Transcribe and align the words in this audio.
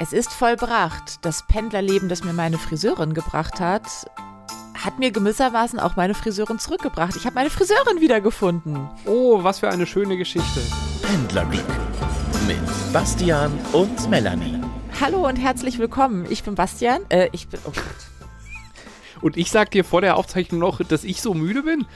Es 0.00 0.12
ist 0.12 0.32
vollbracht. 0.32 1.24
Das 1.24 1.46
Pendlerleben, 1.46 2.08
das 2.08 2.24
mir 2.24 2.32
meine 2.32 2.58
Friseurin 2.58 3.14
gebracht 3.14 3.60
hat, 3.60 3.86
hat 4.74 4.98
mir 4.98 5.12
gewissermaßen 5.12 5.78
auch 5.78 5.94
meine 5.94 6.14
Friseurin 6.14 6.58
zurückgebracht. 6.58 7.14
Ich 7.14 7.26
habe 7.26 7.36
meine 7.36 7.48
Friseurin 7.48 8.00
wiedergefunden. 8.00 8.88
Oh, 9.06 9.44
was 9.44 9.60
für 9.60 9.68
eine 9.68 9.86
schöne 9.86 10.16
Geschichte. 10.16 10.60
Pendlerglück 11.02 11.64
mit 12.48 12.58
Bastian 12.92 13.56
und 13.72 14.10
Melanie. 14.10 14.60
Hallo 15.00 15.28
und 15.28 15.36
herzlich 15.36 15.78
willkommen. 15.78 16.26
Ich 16.28 16.42
bin 16.42 16.56
Bastian. 16.56 17.02
Äh, 17.08 17.28
ich 17.30 17.46
bin. 17.46 17.60
Oh 17.64 17.70
Gott. 17.70 17.84
Und 19.22 19.36
ich 19.36 19.52
sag 19.52 19.70
dir 19.70 19.84
vor 19.84 20.00
der 20.00 20.16
Aufzeichnung 20.16 20.60
noch, 20.60 20.82
dass 20.82 21.04
ich 21.04 21.22
so 21.22 21.34
müde 21.34 21.62
bin? 21.62 21.86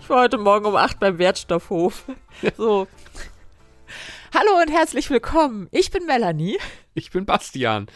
ich 0.00 0.08
war 0.08 0.22
heute 0.22 0.38
Morgen 0.38 0.64
um 0.64 0.76
8 0.76 0.98
beim 0.98 1.18
Wertstoffhof. 1.18 2.04
So. 2.56 2.88
Hallo 4.32 4.62
und 4.62 4.70
herzlich 4.70 5.10
willkommen. 5.10 5.66
Ich 5.72 5.90
bin 5.90 6.06
Melanie. 6.06 6.56
Ich 6.94 7.10
bin 7.10 7.26
Bastian. 7.26 7.88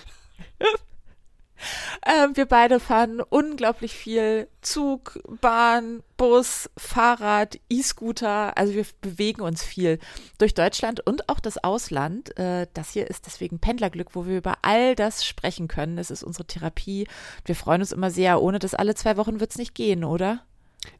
äh, 2.03 2.29
wir 2.35 2.47
beide 2.47 2.81
fahren 2.81 3.21
unglaublich 3.21 3.95
viel 3.95 4.49
Zug, 4.61 5.21
Bahn, 5.41 6.03
Bus, 6.17 6.69
Fahrrad, 6.77 7.61
E-Scooter. 7.69 8.59
Also 8.59 8.75
wir 8.75 8.85
bewegen 9.01 9.43
uns 9.43 9.63
viel 9.63 10.01
durch 10.39 10.55
Deutschland 10.55 11.07
und 11.07 11.29
auch 11.29 11.39
das 11.39 11.63
Ausland. 11.63 12.37
Äh, 12.37 12.67
das 12.75 12.91
hier 12.91 13.09
ist 13.09 13.27
deswegen 13.27 13.61
Pendlerglück, 13.61 14.17
wo 14.17 14.27
wir 14.27 14.39
über 14.39 14.59
all 14.63 14.97
das 14.97 15.25
sprechen 15.25 15.69
können. 15.69 15.97
Das 15.97 16.11
ist 16.11 16.25
unsere 16.25 16.49
Therapie. 16.49 17.07
Wir 17.45 17.55
freuen 17.55 17.81
uns 17.81 17.93
immer 17.93 18.11
sehr. 18.11 18.43
Ohne 18.43 18.59
das 18.59 18.75
alle 18.75 18.97
zwei 18.97 19.17
Wochen 19.17 19.39
wird 19.39 19.53
es 19.53 19.59
nicht 19.59 19.77
gehen, 19.77 20.03
oder? 20.03 20.43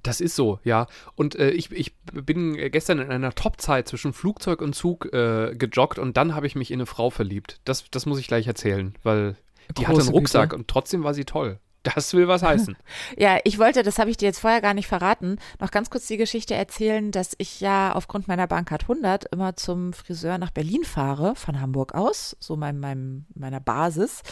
Das 0.03 0.21
ist 0.21 0.37
so, 0.37 0.59
ja. 0.65 0.87
Und 1.15 1.37
äh, 1.37 1.51
ich, 1.51 1.71
ich 1.73 1.95
bin 2.13 2.55
gestern 2.71 2.99
in 2.99 3.11
einer 3.11 3.35
Topzeit 3.35 3.89
zwischen 3.89 4.13
Flugzeug 4.13 4.63
und 4.63 4.75
Zug 4.75 5.13
äh, 5.13 5.55
gejoggt 5.57 5.99
und 5.99 6.17
dann 6.17 6.35
habe 6.35 6.47
ich 6.47 6.55
mich 6.55 6.71
in 6.71 6.81
eine 6.81 6.87
Frau 6.87 7.11
verliebt. 7.11 7.61
Das, 7.65 7.85
das 7.91 8.07
muss 8.07 8.19
ich 8.19 8.29
gleich 8.29 8.47
erzählen, 8.47 8.95
weil 9.03 9.37
die 9.77 9.85
Große 9.85 9.89
hatte 9.89 10.01
einen 10.01 10.11
Rucksack 10.11 10.51
Güte. 10.51 10.57
und 10.61 10.69
trotzdem 10.69 11.05
war 11.05 11.15
sie 11.15 11.25
toll. 11.25 11.59
Das 11.85 12.15
will 12.15 12.27
was 12.29 12.43
heißen. 12.43 12.77
ja, 13.19 13.39
ich 13.45 13.59
wollte, 13.59 13.83
das 13.83 13.99
habe 13.99 14.09
ich 14.09 14.17
dir 14.17 14.25
jetzt 14.25 14.41
vorher 14.41 14.63
gar 14.63 14.73
nicht 14.73 14.87
verraten, 14.87 15.37
noch 15.61 15.71
ganz 15.71 15.91
kurz 15.91 16.07
die 16.07 16.17
Geschichte 16.17 16.55
erzählen, 16.55 17.13
dass 17.13 17.35
ich 17.37 17.61
ja 17.61 17.93
aufgrund 17.93 18.27
meiner 18.27 18.47
Bankcard 18.47 18.83
100 18.83 19.27
immer 19.33 19.55
zum 19.55 19.93
Friseur 19.93 20.39
nach 20.39 20.51
Berlin 20.51 20.85
fahre, 20.85 21.37
von 21.37 21.61
Hamburg 21.61 21.95
aus, 21.95 22.37
so 22.41 22.57
mein, 22.57 22.81
mein, 22.81 23.27
meiner 23.35 23.61
Basis. 23.61 24.23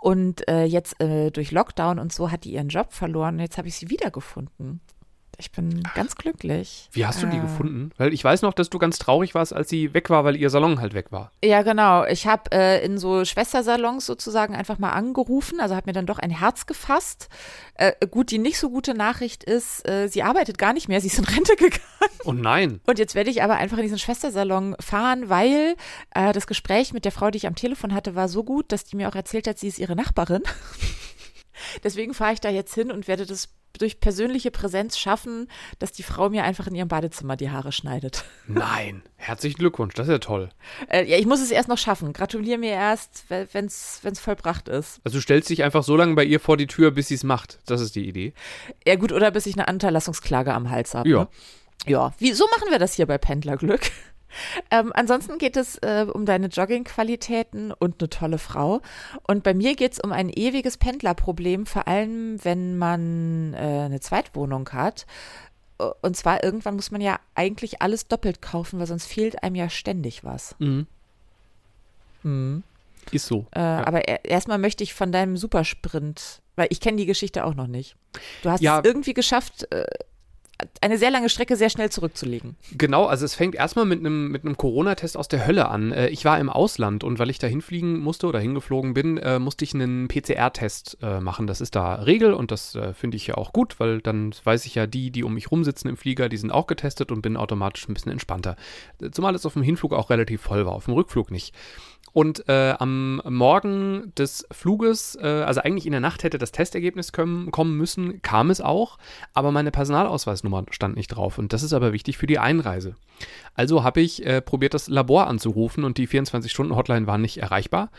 Und 0.00 0.46
äh, 0.48 0.64
jetzt 0.64 1.00
äh, 1.00 1.30
durch 1.30 1.50
Lockdown 1.50 1.98
und 1.98 2.12
so 2.12 2.30
hat 2.30 2.44
die 2.44 2.52
ihren 2.52 2.68
Job 2.68 2.92
verloren 2.92 3.36
und 3.36 3.40
jetzt 3.40 3.56
habe 3.56 3.68
ich 3.68 3.74
sie 3.74 3.88
wiedergefunden. 3.88 4.82
Ich 5.42 5.50
bin 5.50 5.82
ganz 5.96 6.14
glücklich. 6.14 6.88
Wie 6.92 7.04
hast 7.04 7.20
du 7.20 7.26
die 7.26 7.38
äh, 7.38 7.40
gefunden? 7.40 7.90
Weil 7.96 8.14
ich 8.14 8.22
weiß 8.22 8.42
noch, 8.42 8.54
dass 8.54 8.70
du 8.70 8.78
ganz 8.78 9.00
traurig 9.00 9.34
warst, 9.34 9.52
als 9.52 9.68
sie 9.68 9.92
weg 9.92 10.08
war, 10.08 10.22
weil 10.22 10.36
ihr 10.36 10.50
Salon 10.50 10.80
halt 10.80 10.94
weg 10.94 11.10
war. 11.10 11.32
Ja, 11.42 11.62
genau. 11.62 12.04
Ich 12.04 12.28
habe 12.28 12.52
äh, 12.52 12.84
in 12.84 12.96
so 12.96 13.24
Schwestersalons 13.24 14.06
sozusagen 14.06 14.54
einfach 14.54 14.78
mal 14.78 14.90
angerufen, 14.90 15.58
also 15.58 15.74
habe 15.74 15.88
mir 15.88 15.94
dann 15.94 16.06
doch 16.06 16.20
ein 16.20 16.30
Herz 16.30 16.66
gefasst. 16.66 17.28
Äh, 17.74 17.92
gut, 18.06 18.30
die 18.30 18.38
nicht 18.38 18.56
so 18.56 18.70
gute 18.70 18.94
Nachricht 18.94 19.42
ist, 19.42 19.84
äh, 19.88 20.06
sie 20.06 20.22
arbeitet 20.22 20.58
gar 20.58 20.72
nicht 20.72 20.86
mehr, 20.86 21.00
sie 21.00 21.08
ist 21.08 21.18
in 21.18 21.24
Rente 21.24 21.56
gegangen. 21.56 21.82
Oh 22.24 22.32
nein. 22.32 22.80
Und 22.86 23.00
jetzt 23.00 23.16
werde 23.16 23.30
ich 23.30 23.42
aber 23.42 23.56
einfach 23.56 23.78
in 23.78 23.82
diesen 23.82 23.98
Schwestersalon 23.98 24.76
fahren, 24.78 25.28
weil 25.28 25.74
äh, 26.14 26.32
das 26.32 26.46
Gespräch 26.46 26.92
mit 26.92 27.04
der 27.04 27.10
Frau, 27.10 27.32
die 27.32 27.38
ich 27.38 27.48
am 27.48 27.56
Telefon 27.56 27.94
hatte, 27.94 28.14
war 28.14 28.28
so 28.28 28.44
gut, 28.44 28.70
dass 28.70 28.84
die 28.84 28.94
mir 28.94 29.08
auch 29.08 29.16
erzählt 29.16 29.48
hat, 29.48 29.58
sie 29.58 29.66
ist 29.66 29.80
ihre 29.80 29.96
Nachbarin. 29.96 30.42
Deswegen 31.82 32.14
fahre 32.14 32.32
ich 32.32 32.40
da 32.40 32.50
jetzt 32.50 32.74
hin 32.74 32.90
und 32.90 33.08
werde 33.08 33.26
das 33.26 33.48
durch 33.78 34.00
persönliche 34.00 34.50
Präsenz 34.50 34.98
schaffen, 34.98 35.48
dass 35.78 35.92
die 35.92 36.02
Frau 36.02 36.28
mir 36.28 36.44
einfach 36.44 36.66
in 36.66 36.74
ihrem 36.74 36.88
Badezimmer 36.88 37.36
die 37.36 37.50
Haare 37.50 37.72
schneidet. 37.72 38.24
Nein, 38.46 39.02
herzlichen 39.16 39.58
Glückwunsch, 39.58 39.94
das 39.94 40.08
ist 40.08 40.12
ja 40.12 40.18
toll. 40.18 40.50
Äh, 40.88 41.08
ja, 41.08 41.16
ich 41.16 41.26
muss 41.26 41.40
es 41.40 41.50
erst 41.50 41.68
noch 41.68 41.78
schaffen. 41.78 42.12
Gratuliere 42.12 42.58
mir 42.58 42.72
erst, 42.72 43.24
wenn 43.28 43.66
es 43.66 44.00
vollbracht 44.20 44.68
ist. 44.68 45.00
Also 45.04 45.18
du 45.18 45.22
stellst 45.22 45.48
dich 45.48 45.62
einfach 45.62 45.82
so 45.82 45.96
lange 45.96 46.14
bei 46.14 46.24
ihr 46.24 46.40
vor 46.40 46.56
die 46.56 46.66
Tür, 46.66 46.90
bis 46.90 47.08
sie 47.08 47.14
es 47.14 47.24
macht. 47.24 47.60
Das 47.66 47.80
ist 47.80 47.94
die 47.94 48.06
Idee. 48.06 48.34
Ja 48.86 48.96
gut, 48.96 49.12
oder 49.12 49.30
bis 49.30 49.46
ich 49.46 49.58
eine 49.58 49.72
Unterlassungsklage 49.72 50.52
am 50.52 50.70
Hals 50.70 50.94
habe. 50.94 51.08
Ja. 51.08 51.20
Ne? 51.20 51.28
Ja, 51.86 52.12
wie, 52.18 52.32
so 52.32 52.46
machen 52.46 52.70
wir 52.70 52.78
das 52.78 52.94
hier 52.94 53.06
bei 53.06 53.18
Pendlerglück. 53.18 53.90
Ähm, 54.70 54.92
ansonsten 54.94 55.38
geht 55.38 55.56
es 55.56 55.78
äh, 55.78 56.06
um 56.12 56.26
deine 56.26 56.46
Joggingqualitäten 56.46 57.72
und 57.72 58.00
eine 58.00 58.10
tolle 58.10 58.38
Frau. 58.38 58.80
Und 59.26 59.42
bei 59.42 59.54
mir 59.54 59.74
geht 59.74 59.92
es 59.92 60.00
um 60.00 60.12
ein 60.12 60.30
ewiges 60.30 60.76
Pendlerproblem, 60.76 61.66
vor 61.66 61.88
allem 61.88 62.42
wenn 62.44 62.78
man 62.78 63.54
äh, 63.54 63.56
eine 63.56 64.00
Zweitwohnung 64.00 64.68
hat. 64.70 65.06
Und 66.00 66.16
zwar 66.16 66.44
irgendwann 66.44 66.76
muss 66.76 66.90
man 66.90 67.00
ja 67.00 67.18
eigentlich 67.34 67.82
alles 67.82 68.06
doppelt 68.06 68.40
kaufen, 68.40 68.78
weil 68.78 68.86
sonst 68.86 69.06
fehlt 69.06 69.42
einem 69.42 69.56
ja 69.56 69.68
ständig 69.68 70.22
was. 70.22 70.54
Mhm. 70.58 70.86
Mhm. 72.22 72.62
Ist 73.10 73.26
so. 73.26 73.46
Äh, 73.54 73.60
ja. 73.60 73.86
Aber 73.86 74.06
er, 74.06 74.24
erstmal 74.24 74.58
möchte 74.58 74.84
ich 74.84 74.94
von 74.94 75.10
deinem 75.10 75.36
Supersprint, 75.36 76.40
weil 76.56 76.68
ich 76.70 76.80
kenne 76.80 76.98
die 76.98 77.06
Geschichte 77.06 77.44
auch 77.44 77.54
noch 77.54 77.66
nicht. 77.66 77.96
Du 78.42 78.50
hast 78.50 78.60
ja. 78.60 78.78
es 78.78 78.84
irgendwie 78.84 79.14
geschafft, 79.14 79.66
äh, 79.72 79.84
eine 80.80 80.98
sehr 80.98 81.10
lange 81.10 81.28
Strecke 81.28 81.56
sehr 81.56 81.70
schnell 81.70 81.90
zurückzulegen. 81.90 82.56
Genau, 82.76 83.06
also 83.06 83.24
es 83.24 83.34
fängt 83.34 83.54
erstmal 83.54 83.84
mit 83.84 84.00
einem 84.00 84.30
mit 84.30 84.42
Corona-Test 84.56 85.16
aus 85.16 85.28
der 85.28 85.46
Hölle 85.46 85.68
an. 85.68 85.92
Äh, 85.92 86.08
ich 86.08 86.24
war 86.24 86.38
im 86.38 86.48
Ausland 86.48 87.04
und 87.04 87.18
weil 87.18 87.30
ich 87.30 87.38
da 87.38 87.46
hinfliegen 87.46 88.00
musste 88.00 88.26
oder 88.26 88.40
hingeflogen 88.40 88.94
bin, 88.94 89.18
äh, 89.18 89.38
musste 89.38 89.64
ich 89.64 89.74
einen 89.74 90.08
PCR-Test 90.08 90.98
äh, 91.02 91.20
machen. 91.20 91.46
Das 91.46 91.60
ist 91.60 91.74
da 91.74 91.94
Regel 91.94 92.32
und 92.32 92.50
das 92.50 92.78
finde 92.94 93.16
ich 93.16 93.26
ja 93.26 93.36
auch 93.36 93.52
gut, 93.52 93.80
weil 93.80 94.00
dann 94.00 94.34
weiß 94.44 94.66
ich 94.66 94.74
ja, 94.74 94.86
die, 94.86 95.10
die 95.10 95.24
um 95.24 95.34
mich 95.34 95.50
rumsitzen 95.50 95.90
im 95.90 95.96
Flieger, 95.96 96.28
die 96.28 96.36
sind 96.36 96.50
auch 96.50 96.66
getestet 96.66 97.12
und 97.12 97.22
bin 97.22 97.36
automatisch 97.36 97.88
ein 97.88 97.94
bisschen 97.94 98.12
entspannter. 98.12 98.56
Zumal 99.12 99.34
es 99.34 99.46
auf 99.46 99.52
dem 99.52 99.62
Hinflug 99.62 99.92
auch 99.92 100.10
relativ 100.10 100.42
voll 100.42 100.64
war, 100.66 100.72
auf 100.72 100.86
dem 100.86 100.94
Rückflug 100.94 101.30
nicht. 101.30 101.54
Und 102.12 102.48
äh, 102.48 102.74
am 102.78 103.22
Morgen 103.24 104.12
des 104.18 104.46
Fluges, 104.50 105.16
äh, 105.20 105.26
also 105.26 105.62
eigentlich 105.62 105.86
in 105.86 105.92
der 105.92 106.00
Nacht 106.00 106.24
hätte 106.24 106.38
das 106.38 106.52
Testergebnis 106.52 107.12
kommen, 107.12 107.50
kommen 107.50 107.76
müssen, 107.76 108.20
kam 108.20 108.50
es 108.50 108.60
auch, 108.60 108.98
aber 109.32 109.50
meine 109.50 109.70
Personalausweisnummer 109.70 110.64
stand 110.70 110.96
nicht 110.96 111.08
drauf. 111.08 111.38
Und 111.38 111.52
das 111.52 111.62
ist 111.62 111.72
aber 111.72 111.92
wichtig 111.92 112.18
für 112.18 112.26
die 112.26 112.38
Einreise. 112.38 112.96
Also 113.54 113.82
habe 113.82 114.00
ich 114.00 114.26
äh, 114.26 114.42
probiert, 114.42 114.74
das 114.74 114.88
Labor 114.88 115.26
anzurufen 115.26 115.84
und 115.84 115.96
die 115.96 116.08
24-Stunden-Hotline 116.08 117.06
war 117.06 117.18
nicht 117.18 117.38
erreichbar. 117.38 117.90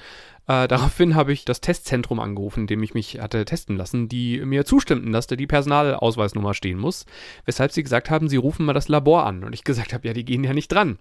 Äh, 0.48 0.68
daraufhin 0.68 1.16
habe 1.16 1.32
ich 1.32 1.46
das 1.46 1.62
Testzentrum 1.62 2.20
angerufen, 2.20 2.62
in 2.62 2.68
dem 2.68 2.84
ich 2.84 2.94
mich 2.94 3.20
hatte 3.20 3.46
testen 3.46 3.78
lassen, 3.78 4.10
die 4.10 4.44
mir 4.46 4.66
zustimmten, 4.66 5.12
dass 5.12 5.28
da 5.28 5.36
die 5.36 5.48
Personalausweisnummer 5.48 6.54
stehen 6.54 6.78
muss, 6.78 7.06
weshalb 7.46 7.72
sie 7.72 7.84
gesagt 7.84 8.10
haben, 8.10 8.28
sie 8.28 8.38
rufen 8.38 8.66
mal 8.66 8.74
das 8.74 8.90
Labor 8.90 9.26
an. 9.26 9.44
Und 9.44 9.54
ich 9.54 9.64
gesagt 9.64 9.94
habe, 9.94 10.08
ja, 10.08 10.14
die 10.14 10.26
gehen 10.26 10.44
ja 10.44 10.54
nicht 10.54 10.72
dran. 10.72 11.00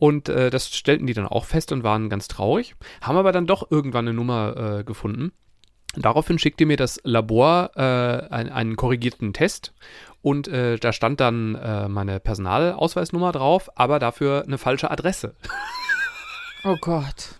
Und 0.00 0.30
äh, 0.30 0.48
das 0.48 0.74
stellten 0.74 1.06
die 1.06 1.12
dann 1.12 1.26
auch 1.26 1.44
fest 1.44 1.72
und 1.72 1.84
waren 1.84 2.08
ganz 2.08 2.26
traurig, 2.26 2.74
haben 3.02 3.18
aber 3.18 3.32
dann 3.32 3.46
doch 3.46 3.70
irgendwann 3.70 4.08
eine 4.08 4.14
Nummer 4.14 4.78
äh, 4.78 4.82
gefunden. 4.82 5.30
Daraufhin 5.94 6.38
schickte 6.38 6.64
mir 6.64 6.78
das 6.78 7.00
Labor 7.04 7.72
äh, 7.76 7.80
einen, 8.32 8.48
einen, 8.48 8.76
korrigierten 8.76 9.34
Test 9.34 9.74
und 10.22 10.48
äh, 10.48 10.78
da 10.78 10.94
stand 10.94 11.20
dann 11.20 11.54
äh, 11.54 11.86
meine 11.88 12.18
Personalausweisnummer 12.18 13.32
drauf, 13.32 13.68
aber 13.74 13.98
dafür 13.98 14.44
eine 14.46 14.58
falsche 14.58 14.90
Adresse. 14.90 15.34
Oh 16.62 16.76
Gott. 16.78 17.36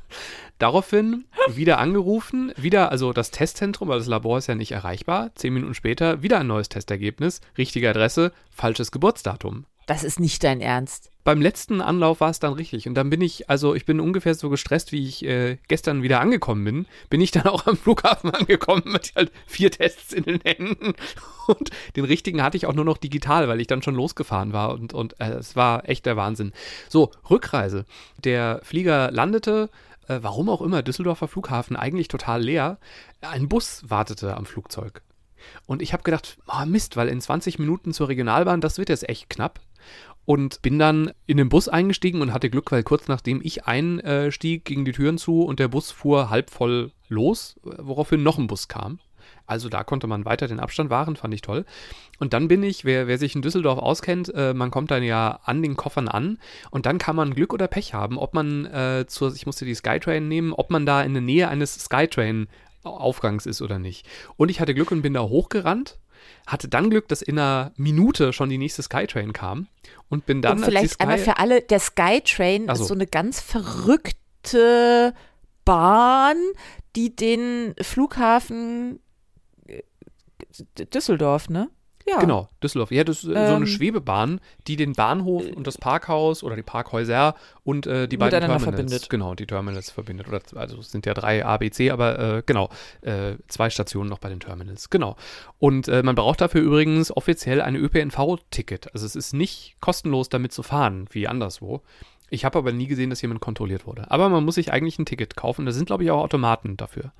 Daraufhin 0.58 1.26
wieder 1.46 1.78
angerufen, 1.78 2.54
wieder, 2.56 2.90
also 2.90 3.12
das 3.12 3.30
Testzentrum, 3.30 3.88
weil 3.88 3.98
das 3.98 4.06
Labor 4.06 4.38
ist 4.38 4.46
ja 4.46 4.54
nicht 4.54 4.72
erreichbar. 4.72 5.30
Zehn 5.34 5.52
Minuten 5.52 5.74
später 5.74 6.22
wieder 6.22 6.38
ein 6.38 6.46
neues 6.46 6.70
Testergebnis, 6.70 7.42
richtige 7.58 7.90
Adresse, 7.90 8.32
falsches 8.50 8.90
Geburtsdatum. 8.90 9.66
Das 9.90 10.04
ist 10.04 10.20
nicht 10.20 10.44
dein 10.44 10.60
Ernst. 10.60 11.10
Beim 11.24 11.42
letzten 11.42 11.80
Anlauf 11.80 12.20
war 12.20 12.30
es 12.30 12.38
dann 12.38 12.52
richtig. 12.52 12.86
Und 12.86 12.94
dann 12.94 13.10
bin 13.10 13.20
ich, 13.20 13.50
also 13.50 13.74
ich 13.74 13.86
bin 13.86 13.98
ungefähr 13.98 14.36
so 14.36 14.48
gestresst, 14.48 14.92
wie 14.92 15.04
ich 15.04 15.24
äh, 15.24 15.58
gestern 15.66 16.04
wieder 16.04 16.20
angekommen 16.20 16.62
bin, 16.62 16.86
bin 17.08 17.20
ich 17.20 17.32
dann 17.32 17.42
auch 17.48 17.66
am 17.66 17.76
Flughafen 17.76 18.30
angekommen 18.30 18.84
mit 18.84 19.12
halt 19.16 19.32
vier 19.48 19.72
Tests 19.72 20.12
in 20.12 20.22
den 20.22 20.40
Händen. 20.42 20.94
Und 21.48 21.70
den 21.96 22.04
richtigen 22.04 22.40
hatte 22.40 22.56
ich 22.56 22.66
auch 22.66 22.72
nur 22.72 22.84
noch 22.84 22.98
digital, 22.98 23.48
weil 23.48 23.60
ich 23.60 23.66
dann 23.66 23.82
schon 23.82 23.96
losgefahren 23.96 24.52
war. 24.52 24.74
Und, 24.74 24.94
und 24.94 25.18
äh, 25.18 25.30
es 25.30 25.56
war 25.56 25.88
echt 25.88 26.06
der 26.06 26.16
Wahnsinn. 26.16 26.52
So, 26.88 27.10
Rückreise. 27.28 27.84
Der 28.22 28.60
Flieger 28.62 29.10
landete, 29.10 29.70
äh, 30.06 30.20
warum 30.22 30.48
auch 30.48 30.62
immer, 30.62 30.84
Düsseldorfer 30.84 31.26
Flughafen 31.26 31.74
eigentlich 31.74 32.06
total 32.06 32.42
leer. 32.42 32.78
Ein 33.22 33.48
Bus 33.48 33.82
wartete 33.88 34.36
am 34.36 34.46
Flugzeug. 34.46 35.02
Und 35.66 35.82
ich 35.82 35.92
habe 35.92 36.04
gedacht, 36.04 36.38
oh 36.46 36.64
Mist, 36.64 36.96
weil 36.96 37.08
in 37.08 37.20
20 37.20 37.58
Minuten 37.58 37.92
zur 37.92 38.06
Regionalbahn, 38.06 38.60
das 38.60 38.78
wird 38.78 38.88
jetzt 38.88 39.08
echt 39.08 39.28
knapp 39.28 39.58
und 40.30 40.62
bin 40.62 40.78
dann 40.78 41.10
in 41.26 41.38
den 41.38 41.48
Bus 41.48 41.68
eingestiegen 41.68 42.22
und 42.22 42.32
hatte 42.32 42.50
Glück, 42.50 42.70
weil 42.70 42.84
kurz 42.84 43.08
nachdem 43.08 43.40
ich 43.42 43.64
einstieg, 43.64 44.64
gingen 44.64 44.84
die 44.84 44.92
Türen 44.92 45.18
zu 45.18 45.42
und 45.42 45.58
der 45.58 45.66
Bus 45.66 45.90
fuhr 45.90 46.30
halb 46.30 46.50
voll 46.50 46.92
los, 47.08 47.58
woraufhin 47.64 48.22
noch 48.22 48.38
ein 48.38 48.46
Bus 48.46 48.68
kam. 48.68 49.00
Also 49.44 49.68
da 49.68 49.82
konnte 49.82 50.06
man 50.06 50.24
weiter 50.24 50.46
den 50.46 50.60
Abstand 50.60 50.88
wahren, 50.88 51.16
fand 51.16 51.34
ich 51.34 51.40
toll. 51.40 51.64
Und 52.20 52.32
dann 52.32 52.46
bin 52.46 52.62
ich, 52.62 52.84
wer, 52.84 53.08
wer 53.08 53.18
sich 53.18 53.34
in 53.34 53.42
Düsseldorf 53.42 53.80
auskennt, 53.80 54.32
äh, 54.32 54.54
man 54.54 54.70
kommt 54.70 54.92
dann 54.92 55.02
ja 55.02 55.40
an 55.42 55.64
den 55.64 55.74
Koffern 55.74 56.06
an 56.06 56.38
und 56.70 56.86
dann 56.86 56.98
kann 56.98 57.16
man 57.16 57.34
Glück 57.34 57.52
oder 57.52 57.66
Pech 57.66 57.92
haben, 57.92 58.16
ob 58.16 58.32
man 58.32 58.66
äh, 58.66 59.06
zur, 59.08 59.34
ich 59.34 59.46
musste 59.46 59.64
die 59.64 59.74
Skytrain 59.74 60.28
nehmen, 60.28 60.52
ob 60.52 60.70
man 60.70 60.86
da 60.86 61.02
in 61.02 61.12
der 61.12 61.22
Nähe 61.22 61.48
eines 61.48 61.74
Skytrain 61.74 62.46
Aufgangs 62.84 63.46
ist 63.46 63.62
oder 63.62 63.80
nicht. 63.80 64.06
Und 64.36 64.48
ich 64.48 64.60
hatte 64.60 64.74
Glück 64.74 64.92
und 64.92 65.02
bin 65.02 65.14
da 65.14 65.22
hochgerannt 65.22 65.98
hatte 66.46 66.68
dann 66.68 66.90
Glück, 66.90 67.08
dass 67.08 67.22
in 67.22 67.38
einer 67.38 67.72
Minute 67.76 68.32
schon 68.32 68.48
die 68.48 68.58
nächste 68.58 68.82
Skytrain 68.82 69.32
kam 69.32 69.68
und 70.08 70.26
bin 70.26 70.42
dann. 70.42 70.58
Und 70.58 70.64
vielleicht 70.64 70.94
Sky 70.94 71.02
einmal 71.02 71.18
für 71.18 71.38
alle, 71.38 71.62
der 71.62 71.80
Skytrain 71.80 72.68
Ach 72.68 72.76
so. 72.76 72.82
ist 72.82 72.88
so 72.88 72.94
eine 72.94 73.06
ganz 73.06 73.40
verrückte 73.40 75.14
Bahn, 75.64 76.36
die 76.96 77.14
den 77.14 77.74
Flughafen 77.80 79.00
äh, 79.66 79.82
Düsseldorf, 80.86 81.48
ne? 81.48 81.70
Ja. 82.06 82.18
Genau, 82.18 82.48
Düsseldorf. 82.62 82.90
Ja, 82.90 83.04
das 83.04 83.24
ist 83.24 83.30
äh, 83.30 83.34
so 83.34 83.38
Ähm. 83.38 83.56
eine 83.56 83.66
Schwebebahn, 83.66 84.40
die 84.66 84.76
den 84.76 84.94
Bahnhof 84.94 85.44
und 85.54 85.66
das 85.66 85.78
Parkhaus 85.78 86.42
oder 86.42 86.56
die 86.56 86.62
Parkhäuser 86.62 87.34
und 87.62 87.86
äh, 87.86 88.08
die 88.08 88.16
beiden 88.16 88.40
Terminals 88.40 88.62
verbindet. 88.64 89.10
Genau, 89.10 89.34
die 89.34 89.46
Terminals 89.46 89.90
verbindet. 89.90 90.26
Oder 90.28 90.40
also 90.54 90.78
es 90.78 90.90
sind 90.90 91.06
ja 91.06 91.14
drei 91.14 91.44
A, 91.44 91.58
B, 91.58 91.70
C, 91.70 91.90
aber 91.90 92.18
äh, 92.18 92.42
genau, 92.44 92.70
äh, 93.02 93.34
zwei 93.48 93.70
Stationen 93.70 94.08
noch 94.08 94.18
bei 94.18 94.28
den 94.28 94.40
Terminals. 94.40 94.90
Genau. 94.90 95.16
Und 95.58 95.88
äh, 95.88 96.02
man 96.02 96.14
braucht 96.14 96.40
dafür 96.40 96.62
übrigens 96.62 97.14
offiziell 97.14 97.60
ein 97.60 97.76
ÖPNV-Ticket. 97.76 98.92
Also 98.94 99.06
es 99.06 99.14
ist 99.14 99.34
nicht 99.34 99.76
kostenlos 99.80 100.28
damit 100.28 100.52
zu 100.52 100.62
fahren, 100.62 101.06
wie 101.10 101.28
anderswo. 101.28 101.82
Ich 102.30 102.44
habe 102.44 102.58
aber 102.58 102.72
nie 102.72 102.86
gesehen, 102.86 103.10
dass 103.10 103.22
jemand 103.22 103.40
kontrolliert 103.40 103.86
wurde. 103.86 104.10
Aber 104.10 104.28
man 104.28 104.44
muss 104.44 104.54
sich 104.54 104.72
eigentlich 104.72 104.98
ein 104.98 105.04
Ticket 105.04 105.36
kaufen. 105.36 105.66
Da 105.66 105.72
sind, 105.72 105.86
glaube 105.86 106.04
ich, 106.04 106.10
auch 106.12 106.22
Automaten 106.22 106.76
dafür. 106.76 107.12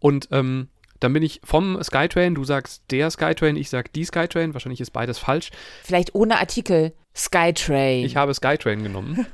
Und 0.00 0.28
ähm, 0.32 0.68
dann 1.00 1.12
bin 1.12 1.22
ich 1.22 1.40
vom 1.44 1.82
Skytrain, 1.82 2.34
du 2.34 2.44
sagst 2.44 2.82
der 2.90 3.10
Skytrain, 3.10 3.56
ich 3.56 3.70
sag 3.70 3.92
die 3.92 4.04
Skytrain, 4.04 4.54
wahrscheinlich 4.54 4.80
ist 4.80 4.92
beides 4.92 5.18
falsch. 5.18 5.50
Vielleicht 5.84 6.14
ohne 6.14 6.38
Artikel. 6.38 6.92
Skytrain. 7.14 8.04
Ich 8.04 8.16
habe 8.16 8.34
Skytrain 8.34 8.82
genommen 8.82 9.26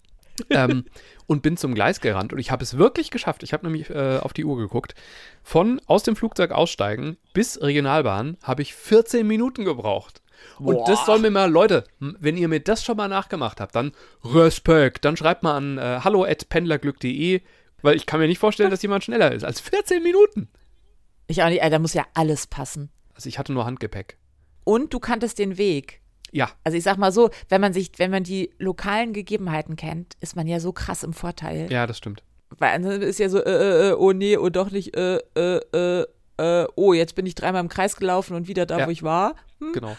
ähm, 0.50 0.84
und 1.26 1.42
bin 1.42 1.56
zum 1.56 1.74
Gleis 1.74 2.00
gerannt 2.00 2.32
und 2.32 2.38
ich 2.38 2.50
habe 2.50 2.62
es 2.62 2.76
wirklich 2.76 3.10
geschafft. 3.10 3.42
Ich 3.42 3.52
habe 3.52 3.64
nämlich 3.64 3.88
äh, 3.90 4.18
auf 4.18 4.32
die 4.32 4.44
Uhr 4.44 4.58
geguckt. 4.58 4.94
Von 5.42 5.80
aus 5.86 6.02
dem 6.02 6.16
Flugzeug 6.16 6.52
aussteigen 6.52 7.16
bis 7.32 7.60
Regionalbahn 7.60 8.36
habe 8.42 8.62
ich 8.62 8.74
14 8.74 9.26
Minuten 9.26 9.64
gebraucht. 9.64 10.20
Und 10.58 10.74
Boah. 10.74 10.84
das 10.86 11.06
soll 11.06 11.20
mir 11.20 11.30
mal, 11.30 11.50
Leute, 11.50 11.84
wenn 11.98 12.36
ihr 12.36 12.48
mir 12.48 12.60
das 12.60 12.84
schon 12.84 12.96
mal 12.96 13.08
nachgemacht 13.08 13.60
habt, 13.60 13.74
dann 13.74 13.92
Respekt. 14.24 15.04
Dann 15.04 15.16
schreibt 15.16 15.42
mal 15.42 15.56
an 15.56 15.78
äh, 15.78 16.00
hallo 16.02 16.24
at 16.24 16.48
pendlerglück.de, 16.48 17.40
weil 17.82 17.96
ich 17.96 18.06
kann 18.06 18.20
mir 18.20 18.26
nicht 18.26 18.38
vorstellen, 18.38 18.70
dass 18.70 18.82
jemand 18.82 19.04
schneller 19.04 19.32
ist 19.32 19.44
als 19.44 19.60
14 19.60 20.02
Minuten. 20.02 20.48
Ich 21.26 21.42
auch 21.42 21.48
nicht, 21.48 21.62
da 21.62 21.78
muss 21.78 21.94
ja 21.94 22.06
alles 22.14 22.46
passen. 22.46 22.90
Also 23.14 23.28
ich 23.28 23.38
hatte 23.38 23.52
nur 23.52 23.64
Handgepäck. 23.64 24.16
Und 24.64 24.92
du 24.94 25.00
kanntest 25.00 25.38
den 25.38 25.58
Weg. 25.58 26.00
Ja, 26.34 26.50
Also 26.64 26.78
ich 26.78 26.84
sag 26.84 26.96
mal 26.96 27.12
so, 27.12 27.28
wenn 27.50 27.60
man 27.60 27.72
sich, 27.74 27.90
wenn 27.98 28.10
man 28.10 28.24
die 28.24 28.50
lokalen 28.58 29.12
Gegebenheiten 29.12 29.76
kennt, 29.76 30.14
ist 30.20 30.34
man 30.34 30.46
ja 30.46 30.60
so 30.60 30.72
krass 30.72 31.02
im 31.02 31.12
Vorteil. 31.12 31.70
ja, 31.70 31.86
das 31.86 31.98
stimmt. 31.98 32.22
Weil 32.58 32.74
ansonsten 32.74 33.02
ist 33.02 33.18
ja 33.18 33.28
so, 33.28 33.38
äh, 33.42 33.90
äh, 33.90 33.92
oh 33.94 34.12
nee, 34.12 34.36
oh 34.38 34.48
doch 34.48 34.70
nicht, 34.70 34.96
äh, 34.96 35.18
äh, 35.36 35.60
äh, 35.74 36.06
äh, 36.38 36.66
oh, 36.74 36.92
jetzt 36.94 37.14
bin 37.14 37.26
ich 37.26 37.34
dreimal 37.34 37.60
im 37.60 37.68
Kreis 37.68 37.96
gelaufen 37.96 38.34
und 38.34 38.48
wieder 38.48 38.64
da, 38.66 38.78
Ja. 38.80 38.86
wo 38.86 38.90
ich 38.90 39.02
war. 39.02 39.34
Hm? 39.60 39.72
Genau. 39.72 39.96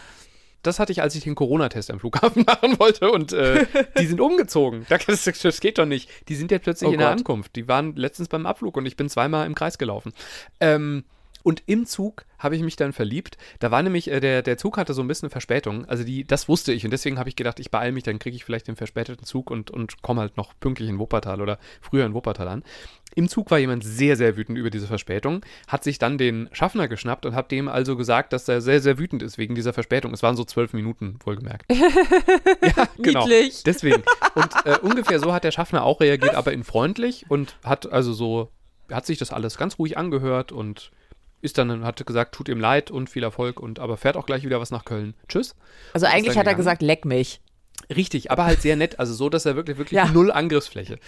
Das 0.62 0.78
hatte 0.78 0.92
ich, 0.92 1.02
als 1.02 1.14
ich 1.14 1.22
den 1.24 1.34
Corona-Test 1.34 1.90
am 1.90 2.00
Flughafen 2.00 2.42
machen 2.46 2.78
wollte 2.80 3.10
und 3.12 3.32
äh, 3.32 3.66
die 3.98 4.06
sind 4.06 4.20
umgezogen. 4.20 4.86
Das, 4.88 5.60
geht 5.60 5.78
doch 5.78 5.84
nicht. 5.86 6.08
Die 6.28 6.34
sind 6.34 6.50
jetzt 6.50 6.62
plötzlich 6.64 6.88
Oh 6.88 6.92
in 6.92 6.98
der 6.98 7.08
Gott. 7.10 7.18
Ankunft. 7.18 7.54
Die 7.54 7.68
waren 7.68 7.94
letztens 7.96 8.28
beim 8.28 8.46
Abflug 8.46 8.76
und 8.76 8.86
ich 8.86 8.96
bin 8.96 9.08
zweimal 9.08 9.46
im 9.46 9.54
Kreis 9.54 9.78
gelaufen. 9.78 10.12
Ähm, 10.60 11.04
und 11.44 11.62
im 11.66 11.86
Zug 11.86 12.24
habe 12.38 12.56
ich 12.56 12.62
mich 12.62 12.74
dann 12.74 12.92
verliebt. 12.92 13.38
Da 13.60 13.70
war 13.70 13.82
nämlich, 13.82 14.10
äh, 14.10 14.18
der, 14.18 14.42
der 14.42 14.58
Zug 14.58 14.76
hatte 14.76 14.94
so 14.94 15.02
ein 15.02 15.08
bisschen 15.08 15.30
Verspätung. 15.30 15.84
Also 15.84 16.02
die, 16.02 16.26
das 16.26 16.48
wusste 16.48 16.72
ich 16.72 16.84
und 16.84 16.90
deswegen 16.90 17.18
habe 17.18 17.28
ich 17.28 17.36
gedacht, 17.36 17.60
ich 17.60 17.70
beeile 17.70 17.92
mich, 17.92 18.02
dann 18.02 18.18
kriege 18.18 18.34
ich 18.34 18.44
vielleicht 18.44 18.66
den 18.66 18.76
verspäteten 18.76 19.24
Zug 19.24 19.50
und, 19.50 19.70
und 19.70 20.02
komme 20.02 20.22
halt 20.22 20.36
noch 20.36 20.54
pünktlich 20.58 20.88
in 20.88 20.98
Wuppertal 20.98 21.40
oder 21.40 21.58
früher 21.80 22.06
in 22.06 22.14
Wuppertal 22.14 22.48
an. 22.48 22.64
Im 23.14 23.28
Zug 23.28 23.50
war 23.50 23.58
jemand 23.58 23.84
sehr, 23.84 24.16
sehr 24.16 24.36
wütend 24.36 24.58
über 24.58 24.70
diese 24.70 24.86
Verspätung, 24.86 25.44
hat 25.68 25.84
sich 25.84 25.98
dann 25.98 26.18
den 26.18 26.48
Schaffner 26.52 26.88
geschnappt 26.88 27.26
und 27.26 27.34
hat 27.34 27.52
dem 27.52 27.68
also 27.68 27.96
gesagt, 27.96 28.32
dass 28.32 28.48
er 28.48 28.60
sehr, 28.60 28.80
sehr 28.80 28.98
wütend 28.98 29.22
ist 29.22 29.38
wegen 29.38 29.54
dieser 29.54 29.72
Verspätung. 29.72 30.12
Es 30.12 30.22
waren 30.22 30.36
so 30.36 30.44
zwölf 30.44 30.72
Minuten, 30.72 31.18
wohlgemerkt. 31.24 31.70
ja, 31.72 32.88
genau. 32.98 33.26
Niedlich. 33.26 33.62
Deswegen. 33.64 34.02
Und 34.34 34.50
äh, 34.64 34.78
ungefähr 34.80 35.20
so 35.20 35.32
hat 35.32 35.44
der 35.44 35.52
Schaffner 35.52 35.84
auch 35.84 36.00
reagiert, 36.00 36.34
aber 36.34 36.52
in 36.52 36.64
freundlich 36.64 37.26
und 37.28 37.56
hat 37.62 37.92
also 37.92 38.12
so, 38.12 38.50
hat 38.90 39.06
sich 39.06 39.18
das 39.18 39.30
alles 39.30 39.58
ganz 39.58 39.78
ruhig 39.78 39.96
angehört 39.96 40.50
und 40.50 40.90
ist 41.44 41.58
dann, 41.58 41.84
hat 41.84 42.04
gesagt, 42.04 42.34
tut 42.34 42.48
ihm 42.48 42.58
leid 42.58 42.90
und 42.90 43.10
viel 43.10 43.22
Erfolg 43.22 43.60
und 43.60 43.78
aber 43.78 43.96
fährt 43.96 44.16
auch 44.16 44.26
gleich 44.26 44.44
wieder 44.44 44.60
was 44.60 44.70
nach 44.70 44.84
Köln. 44.84 45.14
Tschüss. 45.28 45.54
Also 45.92 46.06
eigentlich 46.06 46.30
hat 46.30 46.38
er 46.38 46.54
gegangen? 46.54 46.56
gesagt, 46.56 46.82
leck 46.82 47.04
mich. 47.04 47.40
Richtig, 47.94 48.30
aber 48.30 48.44
halt 48.44 48.62
sehr 48.62 48.76
nett, 48.76 48.98
also 48.98 49.14
so, 49.14 49.28
dass 49.28 49.46
er 49.46 49.56
wirklich, 49.56 49.78
wirklich 49.78 49.96
Ja. 49.96 50.06
null 50.06 50.30
Angriffsfläche. 50.30 50.98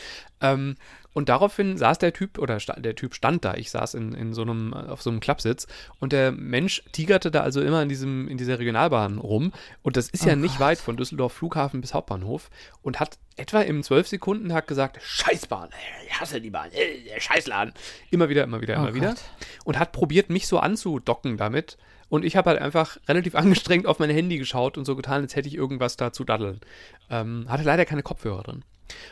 Ähm, 0.41 0.77
und 1.13 1.31
daraufhin 1.31 1.79
saß 1.79 1.97
der 1.99 2.13
Typ, 2.13 2.39
oder 2.39 2.61
sta 2.61 2.75
der 2.75 2.95
Typ 2.95 3.15
stand 3.15 3.43
da, 3.45 3.55
ich 3.55 3.71
saß 3.71 3.95
in, 3.95 4.13
in 4.13 4.35
so 4.35 4.43
einem, 4.43 4.75
auf 4.75 5.01
so 5.01 5.09
einem 5.09 5.21
Klappsitz 5.21 5.67
und 5.99 6.13
der 6.13 6.31
Mensch 6.31 6.83
tigerte 6.93 7.31
da 7.31 7.41
also 7.41 7.63
immer 7.63 7.81
in 7.83 7.89
diesem, 7.89 8.29
in 8.29 8.37
dieser 8.37 8.59
Regionalbahn 8.59 9.17
rum 9.17 9.53
und 9.83 9.97
das 9.97 10.09
ist 10.11 10.27
ja 10.27 10.35
Oh 10.35 10.37
nicht 10.37 10.61
weit 10.61 10.79
von 10.79 10.99
Düsseldorf 10.99 11.33
Flughafen 11.33 11.81
bis 11.81 11.95
Hauptbahnhof 11.95 12.51
und 12.83 13.01
hat 13.01 13.19
etwa 13.37 13.63
im 13.63 13.83
12 13.83 14.09
Sekunden 14.09 14.53
hat 14.53 14.67
gesagt, 14.67 14.99
Scheißbahn, 15.03 15.71
äh, 15.71 16.07
ich 16.07 16.21
hasse 16.21 16.39
die 16.39 16.51
Bahn, 16.51 16.71
äh, 16.73 17.19
Scheißladen. 17.19 17.73
Immer 18.11 18.29
wieder, 18.29 18.45
immer 18.45 18.61
wieder, 18.61 18.75
immer 18.75 18.91
Oh 18.91 18.95
wieder. 18.95 19.09
Gott. 19.09 19.21
Und 19.65 19.79
hat 19.79 19.93
probiert, 19.93 20.29
mich 20.29 20.47
so 20.47 20.59
anzudocken 20.59 21.39
damit. 21.39 21.79
Und 22.09 22.25
ich 22.25 22.37
habe 22.37 22.51
halt 22.51 22.61
einfach 22.61 22.99
relativ 23.09 23.35
angestrengt 23.37 23.87
auf 23.87 23.99
mein 23.99 24.11
Handy 24.11 24.39
geschaut 24.39 24.79
und 24.79 24.85
so 24.85 24.97
getan, 24.97 25.23
als 25.23 25.37
hätte 25.37 25.49
ich 25.49 25.55
irgendwas 25.55 25.97
da 25.97 26.13
zu 26.13 26.25
daddeln. 26.25 26.61
Ähm, 27.11 27.47
hatte 27.49 27.65
leider 27.65 27.85
keine 27.85 28.03
Kopfhörer 28.03 28.43
drin. 28.43 28.65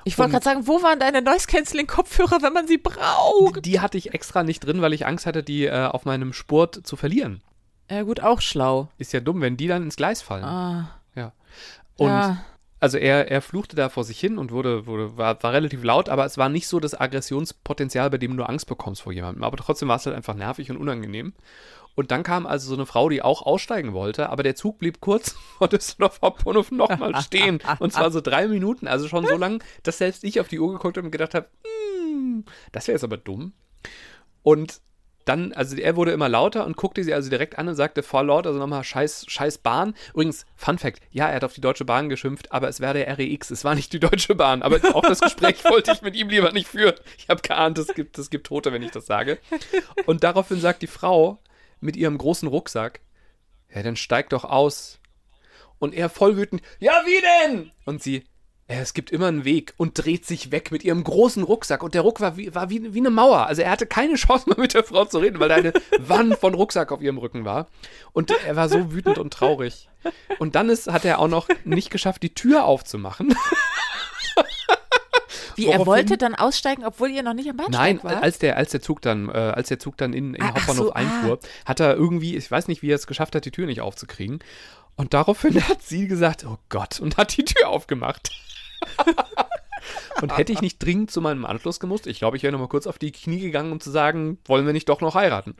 Ich 0.04 0.18
wollte 0.18 0.32
gerade 0.32 0.44
sagen, 0.44 0.66
wo 0.66 0.82
waren 0.82 1.00
deine 1.00 1.22
Noise-Canceling-Kopfhörer, 1.22 2.42
wenn 2.42 2.52
man 2.52 2.68
sie 2.68 2.78
braucht? 2.78 3.64
Die 3.64 3.80
hatte 3.80 3.98
ich 3.98 4.14
extra 4.14 4.44
nicht 4.44 4.60
drin, 4.60 4.82
weil 4.82 4.92
ich 4.92 5.06
Angst 5.06 5.26
hatte, 5.26 5.42
die 5.42 5.64
äh, 5.64 5.86
auf 5.86 6.04
meinem 6.04 6.32
Spurt 6.32 6.86
zu 6.86 6.96
verlieren. 6.96 7.42
Ja 7.90 8.02
gut, 8.02 8.20
auch 8.20 8.40
schlau. 8.40 8.88
Ist 8.98 9.12
ja 9.12 9.20
dumm, 9.20 9.40
wenn 9.40 9.56
die 9.56 9.66
dann 9.66 9.82
ins 9.82 9.96
Gleis 9.96 10.22
fallen. 10.22 10.44
Ah, 10.44 11.00
Ja. 11.14 11.32
Und 11.96 12.08
ja. 12.08 12.44
also 12.80 12.98
er, 12.98 13.30
er 13.30 13.40
fluchte 13.40 13.76
da 13.76 13.88
vor 13.88 14.04
sich 14.04 14.18
hin 14.18 14.38
und 14.38 14.52
wurde, 14.52 14.86
wurde 14.86 15.16
war, 15.16 15.42
war 15.42 15.52
relativ 15.52 15.84
laut, 15.84 16.08
aber 16.08 16.24
es 16.24 16.38
war 16.38 16.48
nicht 16.48 16.66
so 16.66 16.80
das 16.80 16.98
Aggressionspotenzial, 16.98 18.10
bei 18.10 18.18
dem 18.18 18.36
du 18.36 18.44
Angst 18.44 18.66
bekommst 18.66 19.02
vor 19.02 19.12
jemandem. 19.12 19.44
Aber 19.44 19.56
trotzdem 19.56 19.88
war 19.88 19.96
es 19.96 20.06
halt 20.06 20.16
einfach 20.16 20.34
nervig 20.34 20.70
und 20.70 20.76
unangenehm. 20.76 21.34
Und 21.94 22.10
dann 22.10 22.22
kam 22.22 22.46
also 22.46 22.68
so 22.68 22.74
eine 22.74 22.86
Frau, 22.86 23.08
die 23.08 23.22
auch 23.22 23.42
aussteigen 23.42 23.92
wollte, 23.92 24.30
aber 24.30 24.42
der 24.42 24.56
Zug 24.56 24.78
blieb 24.78 25.00
kurz 25.00 25.30
vor 25.58 25.68
Düsseldorf 25.68 26.20
Hauptbahnhof 26.22 26.70
nochmal 26.70 27.14
stehen. 27.22 27.60
Und 27.78 27.92
zwar 27.92 28.10
so 28.10 28.20
drei 28.20 28.48
Minuten, 28.48 28.86
also 28.86 29.08
schon 29.08 29.26
so 29.26 29.36
lang, 29.36 29.62
dass 29.82 29.98
selbst 29.98 30.24
ich 30.24 30.40
auf 30.40 30.48
die 30.48 30.58
Uhr 30.58 30.72
geguckt 30.72 30.96
habe 30.96 31.06
und 31.06 31.12
gedacht 31.12 31.34
habe, 31.34 31.48
hm, 31.64 32.44
das 32.72 32.86
wäre 32.88 32.96
jetzt 32.96 33.04
aber 33.04 33.16
dumm. 33.16 33.52
Und 34.42 34.80
dann, 35.24 35.52
also 35.52 35.76
er 35.76 35.96
wurde 35.96 36.12
immer 36.12 36.28
lauter 36.28 36.66
und 36.66 36.76
guckte 36.76 37.02
sie 37.02 37.14
also 37.14 37.30
direkt 37.30 37.58
an 37.58 37.68
und 37.68 37.74
sagte 37.74 38.02
voll 38.02 38.26
laut, 38.26 38.46
also 38.46 38.58
nochmal 38.58 38.84
scheiß, 38.84 39.24
scheiß 39.28 39.58
Bahn. 39.58 39.94
Übrigens, 40.12 40.44
Fun 40.54 40.78
Fact, 40.78 41.00
ja, 41.10 41.28
er 41.28 41.36
hat 41.36 41.44
auf 41.44 41.54
die 41.54 41.60
Deutsche 41.60 41.84
Bahn 41.84 42.08
geschimpft, 42.08 42.52
aber 42.52 42.68
es 42.68 42.80
wäre 42.80 42.94
der 42.94 43.18
REX, 43.18 43.50
es 43.50 43.64
war 43.64 43.74
nicht 43.74 43.92
die 43.92 44.00
Deutsche 44.00 44.34
Bahn. 44.34 44.62
Aber 44.62 44.78
auch 44.94 45.02
das 45.02 45.20
Gespräch 45.20 45.64
wollte 45.70 45.92
ich 45.92 46.02
mit 46.02 46.14
ihm 46.14 46.28
lieber 46.28 46.52
nicht 46.52 46.68
führen. 46.68 46.94
Ich 47.16 47.28
habe 47.28 47.40
geahnt, 47.40 47.78
es 47.78 47.88
gibt, 47.88 48.18
es 48.18 48.28
gibt 48.28 48.46
Tote, 48.46 48.72
wenn 48.72 48.82
ich 48.82 48.90
das 48.90 49.06
sage. 49.06 49.38
Und 50.06 50.24
daraufhin 50.24 50.60
sagt 50.60 50.82
die 50.82 50.86
Frau 50.86 51.38
mit 51.84 51.96
ihrem 51.96 52.18
großen 52.18 52.48
Rucksack, 52.48 53.00
ja, 53.72 53.82
dann 53.82 53.96
steig 53.96 54.30
doch 54.30 54.44
aus. 54.44 54.98
Und 55.78 55.94
er 55.94 56.08
voll 56.08 56.36
wütend, 56.36 56.62
ja, 56.78 57.02
wie 57.04 57.50
denn? 57.50 57.70
Und 57.84 58.02
sie, 58.02 58.24
es 58.66 58.94
gibt 58.94 59.10
immer 59.10 59.26
einen 59.26 59.44
Weg 59.44 59.74
und 59.76 60.02
dreht 60.02 60.24
sich 60.24 60.50
weg 60.50 60.70
mit 60.70 60.84
ihrem 60.84 61.04
großen 61.04 61.42
Rucksack. 61.42 61.82
Und 61.82 61.94
der 61.94 62.00
Ruck 62.00 62.20
war 62.20 62.36
wie, 62.36 62.54
war 62.54 62.70
wie, 62.70 62.94
wie 62.94 63.00
eine 63.00 63.10
Mauer. 63.10 63.46
Also 63.46 63.62
er 63.62 63.70
hatte 63.70 63.86
keine 63.86 64.14
Chance 64.14 64.46
mehr 64.48 64.58
mit 64.58 64.72
der 64.72 64.84
Frau 64.84 65.04
zu 65.04 65.18
reden, 65.18 65.40
weil 65.40 65.50
da 65.50 65.56
eine 65.56 65.74
Wand 65.98 66.38
von 66.38 66.54
Rucksack 66.54 66.90
auf 66.90 67.02
ihrem 67.02 67.18
Rücken 67.18 67.44
war. 67.44 67.68
Und 68.12 68.30
er 68.30 68.56
war 68.56 68.68
so 68.68 68.92
wütend 68.92 69.18
und 69.18 69.32
traurig. 69.32 69.90
Und 70.38 70.54
dann 70.54 70.70
ist, 70.70 70.90
hat 70.90 71.04
er 71.04 71.18
auch 71.18 71.28
noch 71.28 71.48
nicht 71.64 71.90
geschafft, 71.90 72.22
die 72.22 72.34
Tür 72.34 72.64
aufzumachen. 72.64 73.34
Wie, 75.56 75.66
er 75.66 75.86
wollte 75.86 76.16
dann 76.18 76.34
aussteigen, 76.34 76.84
obwohl 76.84 77.10
ihr 77.10 77.22
noch 77.22 77.34
nicht 77.34 77.48
am 77.48 77.56
Bahnsteig 77.56 78.02
Nein, 78.02 78.04
war? 78.04 78.22
als 78.22 78.38
der, 78.38 78.56
als 78.56 78.70
der 78.72 78.80
Zug 78.82 79.02
dann, 79.02 79.28
äh, 79.28 79.32
als 79.32 79.68
der 79.68 79.78
Zug 79.78 79.96
dann 79.96 80.12
in, 80.12 80.34
in 80.34 80.42
Ah, 80.42 80.48
Hauptbahnhof 80.48 80.76
so, 80.86 80.92
ah. 80.92 80.96
einfuhr, 80.96 81.38
hat 81.64 81.80
er 81.80 81.94
irgendwie, 81.94 82.36
ich 82.36 82.50
weiß 82.50 82.68
nicht, 82.68 82.82
wie 82.82 82.90
er 82.90 82.96
es 82.96 83.06
geschafft 83.06 83.34
hat, 83.34 83.44
die 83.44 83.50
Tür 83.50 83.66
nicht 83.66 83.80
aufzukriegen. 83.80 84.38
Und 84.96 85.14
daraufhin 85.14 85.54
hat 85.68 85.82
sie 85.82 86.06
gesagt, 86.08 86.44
oh 86.46 86.58
Gott, 86.68 87.00
und 87.00 87.16
hat 87.16 87.36
die 87.36 87.44
Tür 87.44 87.68
aufgemacht. 87.68 88.30
und 90.22 90.36
hätte 90.36 90.52
ich 90.52 90.60
nicht 90.60 90.82
dringend 90.82 91.10
zu 91.10 91.20
meinem 91.20 91.44
Anschluss 91.44 91.80
gemusst, 91.80 92.06
ich 92.06 92.18
glaube, 92.18 92.36
ich 92.36 92.42
wäre 92.42 92.52
noch 92.52 92.60
mal 92.60 92.68
kurz 92.68 92.86
auf 92.86 92.98
die 92.98 93.12
Knie 93.12 93.40
gegangen, 93.40 93.72
um 93.72 93.80
zu 93.80 93.90
sagen, 93.90 94.38
wollen 94.46 94.66
wir 94.66 94.72
nicht 94.72 94.88
doch 94.88 95.00
noch 95.00 95.14
heiraten. 95.14 95.56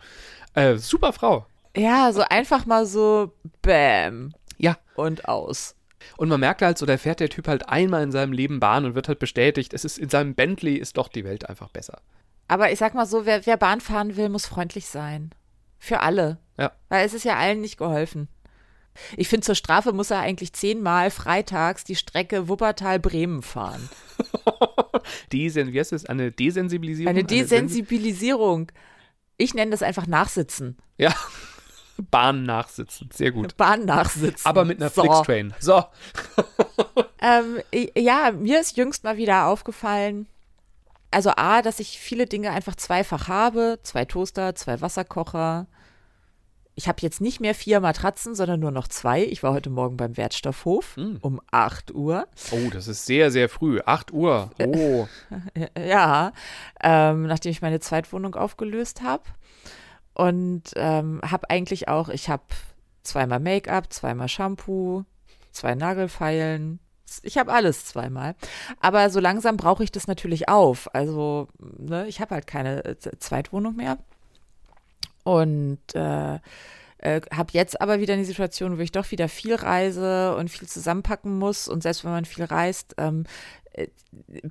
Äh, 0.54 0.76
super 0.76 1.12
Frau. 1.12 1.46
ja, 1.76 2.12
so 2.12 2.22
einfach 2.22 2.66
mal 2.66 2.86
so 2.86 3.32
Bäm 3.62 4.32
Ja. 4.58 4.76
und 4.94 5.28
aus. 5.28 5.74
Und 6.16 6.28
man 6.28 6.40
merkt 6.40 6.62
halt 6.62 6.78
so, 6.78 6.86
da 6.86 6.96
fährt 6.96 7.20
der 7.20 7.28
Typ 7.28 7.48
halt 7.48 7.68
einmal 7.68 8.02
in 8.02 8.12
seinem 8.12 8.32
Leben 8.32 8.60
Bahn 8.60 8.84
und 8.84 8.94
wird 8.94 9.08
halt 9.08 9.18
bestätigt, 9.18 9.74
es 9.74 9.84
ist 9.84 9.98
in 9.98 10.08
seinem 10.08 10.34
Bentley 10.34 10.74
ist 10.76 10.96
doch 10.96 11.08
die 11.08 11.24
Welt 11.24 11.48
einfach 11.48 11.70
besser. 11.70 12.00
Aber 12.48 12.70
ich 12.72 12.78
sag 12.78 12.94
mal 12.94 13.06
so, 13.06 13.24
wer, 13.26 13.46
wer 13.46 13.56
Bahn 13.56 13.80
fahren 13.80 14.16
will, 14.16 14.28
muss 14.28 14.46
freundlich 14.46 14.86
sein. 14.86 15.30
Für 15.78 16.00
alle. 16.00 16.38
Ja. 16.58 16.72
Weil 16.88 17.04
es 17.06 17.14
ist 17.14 17.24
ja 17.24 17.36
allen 17.36 17.60
nicht 17.60 17.78
geholfen. 17.78 18.28
Ich 19.16 19.28
finde, 19.28 19.44
zur 19.44 19.54
Strafe 19.56 19.92
muss 19.92 20.10
er 20.12 20.20
eigentlich 20.20 20.52
zehnmal 20.52 21.10
freitags 21.10 21.82
die 21.84 21.96
Strecke 21.96 22.48
Wuppertal-Bremen 22.48 23.42
fahren. 23.42 23.88
Desen, 25.32 25.72
wie 25.72 25.80
heißt 25.80 25.92
das? 25.92 26.06
Eine 26.06 26.30
Desensibilisierung? 26.30 27.10
Eine 27.10 27.22
Sensi- 27.22 27.28
Desensibilisierung. 27.40 28.70
Ich 29.36 29.54
nenne 29.54 29.72
das 29.72 29.82
einfach 29.82 30.06
Nachsitzen. 30.06 30.76
Ja. 30.96 31.12
Bahn 32.10 32.44
nachsitzen, 32.44 33.08
sehr 33.12 33.30
gut. 33.32 33.56
Bahn 33.56 33.84
nachsitzen. 33.84 34.46
Aber 34.46 34.64
mit 34.64 34.80
einer 34.80 34.90
So. 34.90 35.02
Flixtrain. 35.02 35.54
So. 35.60 35.84
Ähm, 37.20 37.60
ja, 37.96 38.32
mir 38.32 38.60
ist 38.60 38.76
jüngst 38.76 39.02
mal 39.02 39.16
wieder 39.16 39.46
aufgefallen, 39.46 40.26
also 41.10 41.30
A, 41.36 41.62
dass 41.62 41.80
ich 41.80 41.98
viele 41.98 42.26
Dinge 42.26 42.50
einfach 42.50 42.74
zweifach 42.74 43.28
habe. 43.28 43.78
Zwei 43.82 44.04
Toaster, 44.04 44.54
zwei 44.54 44.82
Wasserkocher. 44.82 45.66
Ich 46.74 46.86
habe 46.86 46.98
jetzt 47.00 47.22
nicht 47.22 47.40
mehr 47.40 47.54
vier 47.54 47.80
Matratzen, 47.80 48.34
sondern 48.34 48.60
nur 48.60 48.72
noch 48.72 48.88
zwei. 48.88 49.24
Ich 49.24 49.42
war 49.42 49.54
heute 49.54 49.70
Morgen 49.70 49.96
beim 49.96 50.18
Wertstoffhof 50.18 50.96
Hm. 50.96 51.16
um 51.22 51.40
8 51.50 51.94
Uhr. 51.94 52.26
Oh, 52.50 52.68
das 52.70 52.88
ist 52.88 53.06
sehr, 53.06 53.30
sehr 53.30 53.48
früh. 53.48 53.80
8 53.86 54.12
Uhr. 54.12 54.50
Oh. 54.58 55.06
Ja, 55.78 56.32
ähm, 56.82 57.26
nachdem 57.26 57.52
ich 57.52 57.62
meine 57.62 57.80
Zweitwohnung 57.80 58.34
aufgelöst 58.34 59.00
habe. 59.02 59.22
Und 60.14 60.62
ähm, 60.76 61.20
habe 61.28 61.50
eigentlich 61.50 61.88
auch, 61.88 62.08
ich 62.08 62.28
habe 62.28 62.44
zweimal 63.02 63.40
Make-up, 63.40 63.92
zweimal 63.92 64.28
Shampoo, 64.28 65.04
zwei 65.50 65.74
Nagelfeilen. 65.74 66.78
Ich 67.22 67.38
habe 67.38 67.52
alles 67.52 67.84
zweimal. 67.84 68.34
Aber 68.80 69.10
so 69.10 69.20
langsam 69.20 69.56
brauche 69.56 69.84
ich 69.84 69.92
das 69.92 70.06
natürlich 70.06 70.48
auf. 70.48 70.92
Also, 70.94 71.48
ne, 71.58 72.06
ich 72.08 72.20
habe 72.20 72.34
halt 72.34 72.46
keine 72.46 72.84
äh, 72.84 72.96
Zweitwohnung 73.18 73.76
mehr. 73.76 73.98
Und 75.24 75.80
äh, 75.94 76.38
äh, 76.98 77.20
habe 77.32 77.52
jetzt 77.52 77.80
aber 77.80 78.00
wieder 78.00 78.14
eine 78.14 78.24
Situation, 78.24 78.78
wo 78.78 78.82
ich 78.82 78.92
doch 78.92 79.10
wieder 79.10 79.28
viel 79.28 79.54
reise 79.54 80.34
und 80.36 80.50
viel 80.50 80.66
zusammenpacken 80.66 81.38
muss. 81.38 81.68
Und 81.68 81.82
selbst 81.82 82.04
wenn 82.04 82.12
man 82.12 82.24
viel 82.24 82.44
reist, 82.44 82.94
ähm, 82.98 83.24
äh, 83.72 83.88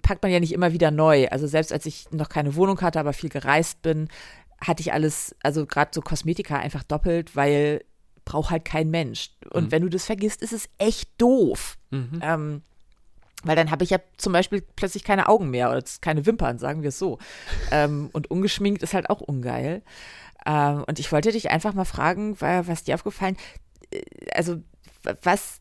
packt 0.02 0.22
man 0.22 0.32
ja 0.32 0.40
nicht 0.40 0.54
immer 0.54 0.72
wieder 0.72 0.92
neu. 0.92 1.28
Also 1.30 1.48
selbst 1.48 1.74
als 1.74 1.86
ich 1.86 2.12
noch 2.12 2.30
keine 2.30 2.56
Wohnung 2.56 2.80
hatte, 2.82 3.00
aber 3.00 3.14
viel 3.14 3.30
gereist 3.30 3.82
bin, 3.82 4.08
hatte 4.64 4.82
ich 4.82 4.94
alles, 4.94 5.36
also 5.44 5.66
gerade 5.66 5.92
so 5.94 6.02
Kosmetika 6.02 6.58
einfach 6.58 6.84
doppelt, 6.84 7.36
weil 7.36 7.84
braucht 8.26 8.52
halt 8.52 8.64
kein 8.66 8.90
Mensch. 8.90 9.32
Und 9.52 9.66
Mhm. 9.66 9.72
wenn 9.72 9.82
du 9.84 9.90
das 9.90 10.06
vergisst, 10.06 10.42
ist 10.42 10.54
es 10.54 10.70
echt 10.78 11.10
doof. 11.18 11.78
Mhm. 11.92 12.20
Ähm, 12.22 12.62
weil 13.44 13.58
dann 13.58 13.70
habe 13.72 13.84
ich 13.84 13.90
ja 13.90 13.98
zum 14.16 14.32
Beispiel 14.32 14.62
plötzlich 14.62 15.04
keine 15.04 15.28
Augen 15.28 15.50
mehr 15.50 15.70
oder 15.70 15.84
keine 16.00 16.26
Wimpern, 16.26 16.58
sagen 16.60 16.82
wir 16.82 16.90
es 16.90 16.98
so. 17.00 17.20
ähm, 17.72 18.10
und 18.14 18.32
ungeschminkt 18.32 18.82
ist 18.82 18.94
halt 18.94 19.10
auch 19.10 19.20
ungeil. 19.20 19.82
Ähm, 20.46 20.86
und 20.88 21.00
ich 21.00 21.12
wollte 21.12 21.32
dich 21.34 21.50
einfach 21.52 21.74
mal 21.74 21.84
fragen, 21.86 22.40
was 22.40 22.84
dir 22.86 22.96
aufgefallen, 22.96 23.36
äh, 23.92 24.02
also 24.34 24.62
was 25.22 25.60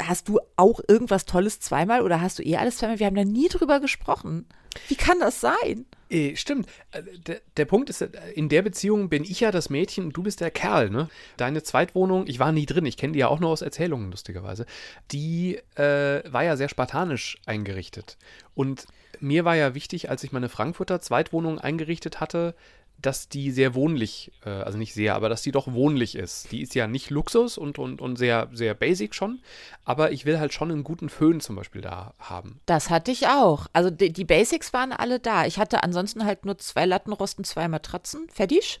hast 0.00 0.28
du 0.28 0.38
auch 0.56 0.80
irgendwas 0.86 1.24
Tolles 1.24 1.58
zweimal 1.58 2.02
oder 2.02 2.20
hast 2.20 2.38
du 2.38 2.42
eh 2.44 2.56
alles 2.56 2.78
zweimal? 2.78 3.00
Wir 3.00 3.06
haben 3.06 3.16
da 3.16 3.24
nie 3.24 3.48
drüber 3.48 3.80
gesprochen. 3.80 4.46
Wie 4.86 4.94
kann 4.94 5.18
das 5.18 5.40
sein? 5.40 5.84
Äh, 6.10 6.36
stimmt. 6.36 6.66
Äh, 6.90 7.02
Der, 7.26 7.40
der 7.56 7.64
Punkt 7.64 7.88
ist, 7.88 8.02
äh, 8.02 8.08
in 8.34 8.48
der 8.48 8.62
Beziehung 8.62 9.08
bin 9.08 9.22
ich 9.24 9.40
ja 9.40 9.50
das 9.50 9.70
Mädchen 9.70 10.06
und 10.06 10.12
du 10.16 10.22
bist 10.22 10.40
der 10.40 10.50
Kerl, 10.50 10.90
ne? 10.90 11.08
Deine 11.36 11.62
Zweitwohnung, 11.62 12.26
ich 12.26 12.38
war 12.38 12.52
nie 12.52 12.66
drin, 12.66 12.84
ich 12.84 12.96
kenne 12.96 13.12
die 13.12 13.20
ja 13.20 13.28
auch 13.28 13.40
nur 13.40 13.50
aus 13.50 13.62
Erzählungen, 13.62 14.10
lustigerweise. 14.10 14.66
Die 15.12 15.58
äh, 15.76 16.22
war 16.30 16.44
ja 16.44 16.56
sehr 16.56 16.68
spartanisch 16.68 17.38
eingerichtet. 17.46 18.18
Und 18.54 18.86
mir 19.20 19.44
war 19.44 19.54
ja 19.54 19.74
wichtig, 19.74 20.10
als 20.10 20.24
ich 20.24 20.32
meine 20.32 20.48
Frankfurter 20.48 21.00
Zweitwohnung 21.00 21.58
eingerichtet 21.58 22.20
hatte, 22.20 22.54
dass 23.00 23.28
die 23.28 23.50
sehr 23.50 23.74
wohnlich, 23.74 24.32
äh, 24.44 24.50
also 24.50 24.78
nicht 24.78 24.94
sehr, 24.94 25.14
aber 25.14 25.28
dass 25.28 25.42
die 25.42 25.52
doch 25.52 25.72
wohnlich 25.72 26.14
ist. 26.14 26.52
Die 26.52 26.62
ist 26.62 26.74
ja 26.74 26.86
nicht 26.86 27.10
Luxus 27.10 27.58
und, 27.58 27.78
und, 27.78 28.00
und 28.00 28.16
sehr, 28.16 28.48
sehr 28.52 28.74
basic 28.74 29.14
schon, 29.14 29.40
aber 29.84 30.12
ich 30.12 30.24
will 30.24 30.38
halt 30.38 30.52
schon 30.52 30.70
einen 30.70 30.84
guten 30.84 31.08
Föhn 31.08 31.40
zum 31.40 31.56
Beispiel 31.56 31.80
da 31.80 32.14
haben. 32.18 32.60
Das 32.66 32.90
hatte 32.90 33.10
ich 33.10 33.26
auch. 33.28 33.66
Also 33.72 33.90
die, 33.90 34.12
die 34.12 34.24
Basics 34.24 34.72
waren 34.72 34.92
alle 34.92 35.20
da. 35.20 35.46
Ich 35.46 35.58
hatte 35.58 35.82
ansonsten 35.82 36.24
halt 36.24 36.44
nur 36.44 36.58
zwei 36.58 36.86
Lattenrosten, 36.86 37.44
zwei 37.44 37.68
Matratzen. 37.68 38.28
Fertig? 38.30 38.80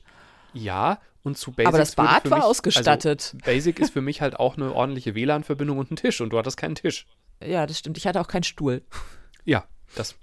Ja, 0.52 1.00
und 1.22 1.36
zu 1.36 1.52
Basics 1.52 1.68
Aber 1.68 1.78
das 1.78 1.94
Bad 1.94 2.22
für 2.22 2.30
war 2.30 2.38
mich, 2.38 2.46
ausgestattet. 2.46 3.32
Also 3.34 3.44
Basic 3.44 3.78
ist 3.78 3.92
für 3.92 4.00
mich 4.00 4.20
halt 4.20 4.38
auch 4.38 4.56
eine 4.56 4.74
ordentliche 4.74 5.14
WLAN-Verbindung 5.14 5.78
und 5.78 5.90
ein 5.90 5.96
Tisch 5.96 6.20
und 6.20 6.30
du 6.30 6.38
hattest 6.38 6.56
keinen 6.56 6.74
Tisch. 6.74 7.06
Ja, 7.44 7.66
das 7.66 7.78
stimmt. 7.78 7.98
Ich 7.98 8.06
hatte 8.06 8.20
auch 8.20 8.28
keinen 8.28 8.42
Stuhl. 8.42 8.82
Ja, 9.44 9.64
das 9.94 10.16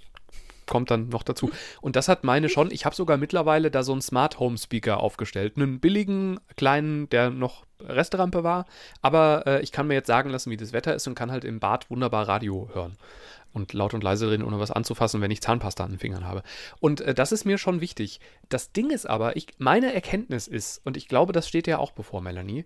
kommt 0.68 0.92
dann 0.92 1.10
noch 1.10 1.24
dazu. 1.24 1.50
Und 1.82 1.96
das 1.96 2.08
hat 2.08 2.24
meine 2.24 2.50
schon, 2.50 2.72
ich 2.72 2.86
habe 2.86 2.96
sogar 2.96 3.18
mittlerweile 3.18 3.72
da 3.72 3.84
so 3.84 3.92
einen 3.92 4.02
Smart 4.02 4.40
Home 4.40 4.58
Speaker 4.58 5.00
aufgestellt. 5.00 5.54
Einen 5.56 5.80
billigen, 5.80 6.40
kleinen, 6.56 7.10
der 7.10 7.30
noch 7.30 7.66
Resterampe 7.80 8.44
war. 8.44 8.66
Aber 9.02 9.44
äh, 9.46 9.62
ich 9.62 9.72
kann 9.72 9.88
mir 9.88 9.94
jetzt 9.94 10.08
sagen 10.08 10.30
lassen, 10.30 10.52
wie 10.52 10.58
das 10.58 10.74
Wetter 10.74 10.96
ist 10.96 11.08
und 11.08 11.16
kann 11.16 11.32
halt 11.32 11.46
im 11.46 11.60
Bad 11.60 11.90
wunderbar 11.90 12.28
Radio 12.28 12.70
hören. 12.74 12.98
Und 13.54 13.74
laut 13.74 13.94
und 13.94 14.04
leise 14.04 14.30
reden, 14.30 14.44
ohne 14.44 14.60
was 14.60 14.72
anzufassen, 14.72 15.22
wenn 15.22 15.32
ich 15.32 15.42
Zahnpasta 15.42 15.84
an 15.84 15.92
den 15.92 16.00
Fingern 16.00 16.28
habe. 16.28 16.44
Und 16.80 17.02
äh, 17.02 17.14
das 17.14 17.32
ist 17.32 17.46
mir 17.46 17.58
schon 17.58 17.82
wichtig. 17.82 18.20
Das 18.50 18.72
Ding 18.72 18.90
ist 18.90 19.10
aber, 19.10 19.36
ich, 19.36 19.48
meine 19.58 19.94
Erkenntnis 19.94 20.48
ist, 20.48 20.86
und 20.86 20.98
ich 20.98 21.08
glaube, 21.08 21.34
das 21.34 21.48
steht 21.48 21.66
dir 21.66 21.80
auch 21.80 21.92
bevor, 21.92 22.22
Melanie, 22.22 22.66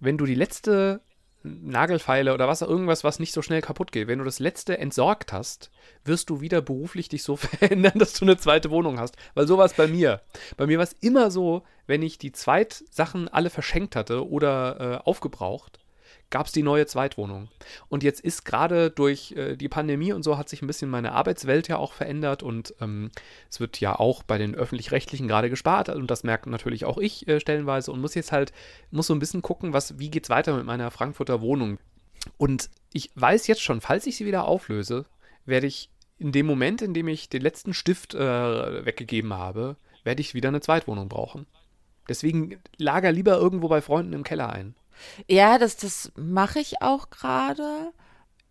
wenn 0.00 0.18
du 0.18 0.26
die 0.26 0.34
letzte 0.34 1.00
Nagelfeile 1.46 2.34
oder 2.34 2.48
was, 2.48 2.62
irgendwas, 2.62 3.04
was 3.04 3.18
nicht 3.18 3.32
so 3.32 3.42
schnell 3.42 3.60
kaputt 3.60 3.92
geht, 3.92 4.08
wenn 4.08 4.18
du 4.18 4.24
das 4.24 4.38
letzte 4.38 4.78
entsorgt 4.78 5.32
hast, 5.32 5.70
wirst 6.04 6.30
du 6.30 6.40
wieder 6.40 6.60
beruflich 6.60 7.08
dich 7.08 7.22
so 7.22 7.36
verändern, 7.36 7.98
dass 7.98 8.14
du 8.14 8.24
eine 8.24 8.36
zweite 8.36 8.70
Wohnung 8.70 8.98
hast. 8.98 9.16
Weil 9.34 9.46
so 9.46 9.58
war 9.58 9.66
es 9.66 9.74
bei 9.74 9.86
mir. 9.86 10.20
Bei 10.56 10.66
mir 10.66 10.78
war 10.78 10.84
es 10.84 10.92
immer 11.00 11.30
so, 11.30 11.62
wenn 11.86 12.02
ich 12.02 12.18
die 12.18 12.32
Zweitsachen 12.32 13.28
alle 13.28 13.50
verschenkt 13.50 13.96
hatte 13.96 14.28
oder 14.28 15.00
äh, 15.02 15.08
aufgebraucht, 15.08 15.78
gab 16.30 16.46
es 16.46 16.52
die 16.52 16.62
neue 16.62 16.86
Zweitwohnung. 16.86 17.48
Und 17.88 18.02
jetzt 18.02 18.20
ist 18.20 18.44
gerade 18.44 18.90
durch 18.90 19.32
äh, 19.32 19.56
die 19.56 19.68
Pandemie 19.68 20.12
und 20.12 20.22
so 20.22 20.36
hat 20.36 20.48
sich 20.48 20.62
ein 20.62 20.66
bisschen 20.66 20.90
meine 20.90 21.12
Arbeitswelt 21.12 21.68
ja 21.68 21.76
auch 21.76 21.92
verändert 21.92 22.42
und 22.42 22.74
ähm, 22.80 23.10
es 23.48 23.60
wird 23.60 23.80
ja 23.80 23.98
auch 23.98 24.22
bei 24.22 24.38
den 24.38 24.54
öffentlich-rechtlichen 24.54 25.28
gerade 25.28 25.50
gespart 25.50 25.88
und 25.88 26.10
das 26.10 26.24
merkt 26.24 26.46
natürlich 26.46 26.84
auch 26.84 26.98
ich 26.98 27.28
äh, 27.28 27.40
stellenweise 27.40 27.92
und 27.92 28.00
muss 28.00 28.14
jetzt 28.14 28.32
halt, 28.32 28.52
muss 28.90 29.06
so 29.06 29.14
ein 29.14 29.20
bisschen 29.20 29.42
gucken, 29.42 29.72
was, 29.72 29.98
wie 29.98 30.10
geht's 30.10 30.30
weiter 30.30 30.56
mit 30.56 30.66
meiner 30.66 30.90
Frankfurter 30.90 31.40
Wohnung. 31.40 31.78
Und 32.38 32.70
ich 32.92 33.10
weiß 33.14 33.46
jetzt 33.46 33.62
schon, 33.62 33.80
falls 33.80 34.06
ich 34.06 34.16
sie 34.16 34.26
wieder 34.26 34.46
auflöse, 34.46 35.06
werde 35.44 35.66
ich 35.66 35.90
in 36.18 36.32
dem 36.32 36.46
Moment, 36.46 36.82
in 36.82 36.94
dem 36.94 37.08
ich 37.08 37.28
den 37.28 37.42
letzten 37.42 37.74
Stift 37.74 38.14
äh, 38.14 38.84
weggegeben 38.84 39.34
habe, 39.34 39.76
werde 40.02 40.20
ich 40.20 40.34
wieder 40.34 40.48
eine 40.48 40.60
Zweitwohnung 40.60 41.08
brauchen. 41.08 41.46
Deswegen 42.08 42.58
lager 42.78 43.12
lieber 43.12 43.36
irgendwo 43.36 43.68
bei 43.68 43.80
Freunden 43.80 44.12
im 44.12 44.22
Keller 44.22 44.50
ein. 44.50 44.74
Ja, 45.28 45.58
das, 45.58 45.76
das 45.76 46.12
mache 46.16 46.60
ich 46.60 46.82
auch 46.82 47.10
gerade. 47.10 47.92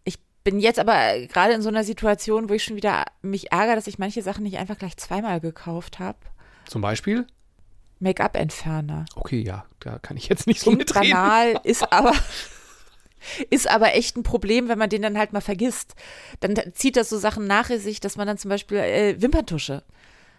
Ich 0.03 0.19
bin 0.43 0.59
jetzt 0.59 0.79
aber 0.79 1.15
äh, 1.15 1.27
gerade 1.27 1.53
in 1.53 1.61
so 1.61 1.69
einer 1.69 1.83
Situation, 1.83 2.49
wo 2.49 2.53
ich 2.53 2.63
schon 2.63 2.75
wieder 2.75 3.05
mich 3.21 3.51
ärgere, 3.51 3.75
dass 3.75 3.87
ich 3.87 3.99
manche 3.99 4.21
Sachen 4.21 4.43
nicht 4.43 4.57
einfach 4.57 4.77
gleich 4.77 4.97
zweimal 4.97 5.39
gekauft 5.39 5.99
habe. 5.99 6.19
Zum 6.67 6.81
Beispiel? 6.81 7.25
Make-up-Entferner. 7.99 9.05
Okay, 9.15 9.41
ja, 9.41 9.65
da 9.79 9.99
kann 9.99 10.17
ich 10.17 10.27
jetzt 10.27 10.47
nicht 10.47 10.59
so 10.59 10.71
Klingt 10.71 10.79
mitreden. 10.79 11.11
banal, 11.11 11.59
ist 11.63 11.91
aber 11.91 12.13
ist 13.49 13.67
aber 13.67 13.95
echt 13.95 14.17
ein 14.17 14.23
Problem, 14.23 14.67
wenn 14.69 14.77
man 14.77 14.89
den 14.89 15.01
dann 15.01 15.17
halt 15.17 15.33
mal 15.33 15.41
vergisst. 15.41 15.95
Dann 16.41 16.55
zieht 16.73 16.95
das 16.95 17.09
so 17.09 17.17
Sachen 17.17 17.47
nach 17.47 17.69
sich, 17.69 17.99
dass 17.99 18.17
man 18.17 18.27
dann 18.27 18.37
zum 18.37 18.49
Beispiel 18.49 18.77
äh, 18.77 19.21
Wimperntusche 19.21 19.83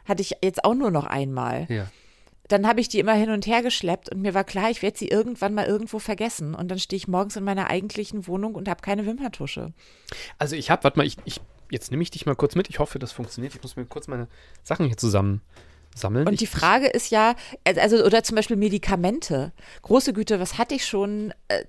hatte 0.06 0.22
ich 0.22 0.36
jetzt 0.42 0.64
auch 0.64 0.74
nur 0.74 0.90
noch 0.90 1.04
einmal. 1.06 1.66
Ja. 1.68 1.88
Dann 2.48 2.66
habe 2.66 2.80
ich 2.80 2.88
die 2.88 2.98
immer 2.98 3.14
hin 3.14 3.30
und 3.30 3.46
her 3.46 3.62
geschleppt 3.62 4.10
und 4.10 4.22
mir 4.22 4.34
war 4.34 4.44
klar, 4.44 4.70
ich 4.70 4.82
werde 4.82 4.98
sie 4.98 5.08
irgendwann 5.08 5.54
mal 5.54 5.66
irgendwo 5.66 5.98
vergessen. 5.98 6.54
Und 6.54 6.70
dann 6.70 6.78
stehe 6.78 6.98
ich 6.98 7.08
morgens 7.08 7.36
in 7.36 7.44
meiner 7.44 7.68
eigentlichen 7.70 8.26
Wohnung 8.26 8.54
und 8.54 8.68
habe 8.68 8.82
keine 8.82 9.06
Wimperntusche. 9.06 9.72
Also 10.38 10.56
ich 10.56 10.70
habe, 10.70 10.84
warte 10.84 10.98
mal, 10.98 11.06
ich, 11.06 11.16
ich, 11.24 11.40
jetzt 11.70 11.90
nehme 11.90 12.02
ich 12.02 12.10
dich 12.10 12.26
mal 12.26 12.36
kurz 12.36 12.54
mit. 12.54 12.68
Ich 12.68 12.78
hoffe, 12.78 12.98
das 12.98 13.12
funktioniert. 13.12 13.54
Ich 13.54 13.62
muss 13.62 13.76
mir 13.76 13.84
kurz 13.84 14.08
meine 14.08 14.28
Sachen 14.62 14.86
hier 14.86 14.96
zusammen 14.96 15.42
sammeln. 15.96 16.28
Und 16.28 16.40
die 16.40 16.46
Frage 16.46 16.86
ist 16.86 17.10
ja, 17.10 17.34
also 17.64 18.04
oder 18.04 18.22
zum 18.22 18.36
Beispiel 18.36 18.56
Medikamente. 18.56 19.52
Große 19.82 20.12
Güte, 20.12 20.38
was 20.40 20.58
hatte 20.58 20.74
ich 20.74 20.86
schon? 20.86 21.32
Äh, 21.48 21.64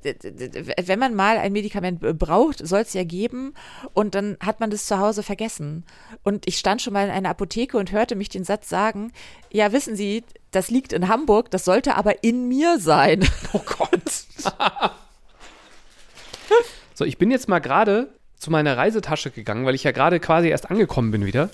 Wenn 0.83 0.99
man 0.99 1.15
mal 1.15 1.37
ein 1.37 1.53
Medikament 1.53 2.01
braucht, 2.19 2.65
soll 2.65 2.81
es 2.81 2.93
ja 2.93 3.03
geben 3.03 3.53
und 3.93 4.15
dann 4.15 4.37
hat 4.39 4.59
man 4.59 4.69
das 4.69 4.85
zu 4.85 4.99
Hause 4.99 5.23
vergessen. 5.23 5.85
Und 6.23 6.47
ich 6.47 6.57
stand 6.57 6.81
schon 6.81 6.93
mal 6.93 7.05
in 7.05 7.11
einer 7.11 7.29
Apotheke 7.29 7.77
und 7.77 7.91
hörte 7.91 8.15
mich 8.15 8.29
den 8.29 8.43
Satz 8.43 8.69
sagen, 8.69 9.11
ja, 9.51 9.71
wissen 9.71 9.95
Sie, 9.95 10.23
das 10.51 10.69
liegt 10.69 10.93
in 10.93 11.07
Hamburg, 11.07 11.51
das 11.51 11.65
sollte 11.65 11.95
aber 11.95 12.23
in 12.23 12.47
mir 12.47 12.79
sein. 12.79 13.27
Oh 13.53 13.61
Gott. 13.65 14.01
so, 16.93 17.05
ich 17.05 17.17
bin 17.17 17.31
jetzt 17.31 17.47
mal 17.47 17.59
gerade 17.59 18.09
zu 18.37 18.51
meiner 18.51 18.77
Reisetasche 18.77 19.31
gegangen, 19.31 19.65
weil 19.65 19.75
ich 19.75 19.83
ja 19.83 19.91
gerade 19.91 20.19
quasi 20.19 20.49
erst 20.49 20.69
angekommen 20.69 21.11
bin 21.11 21.25
wieder. 21.25 21.49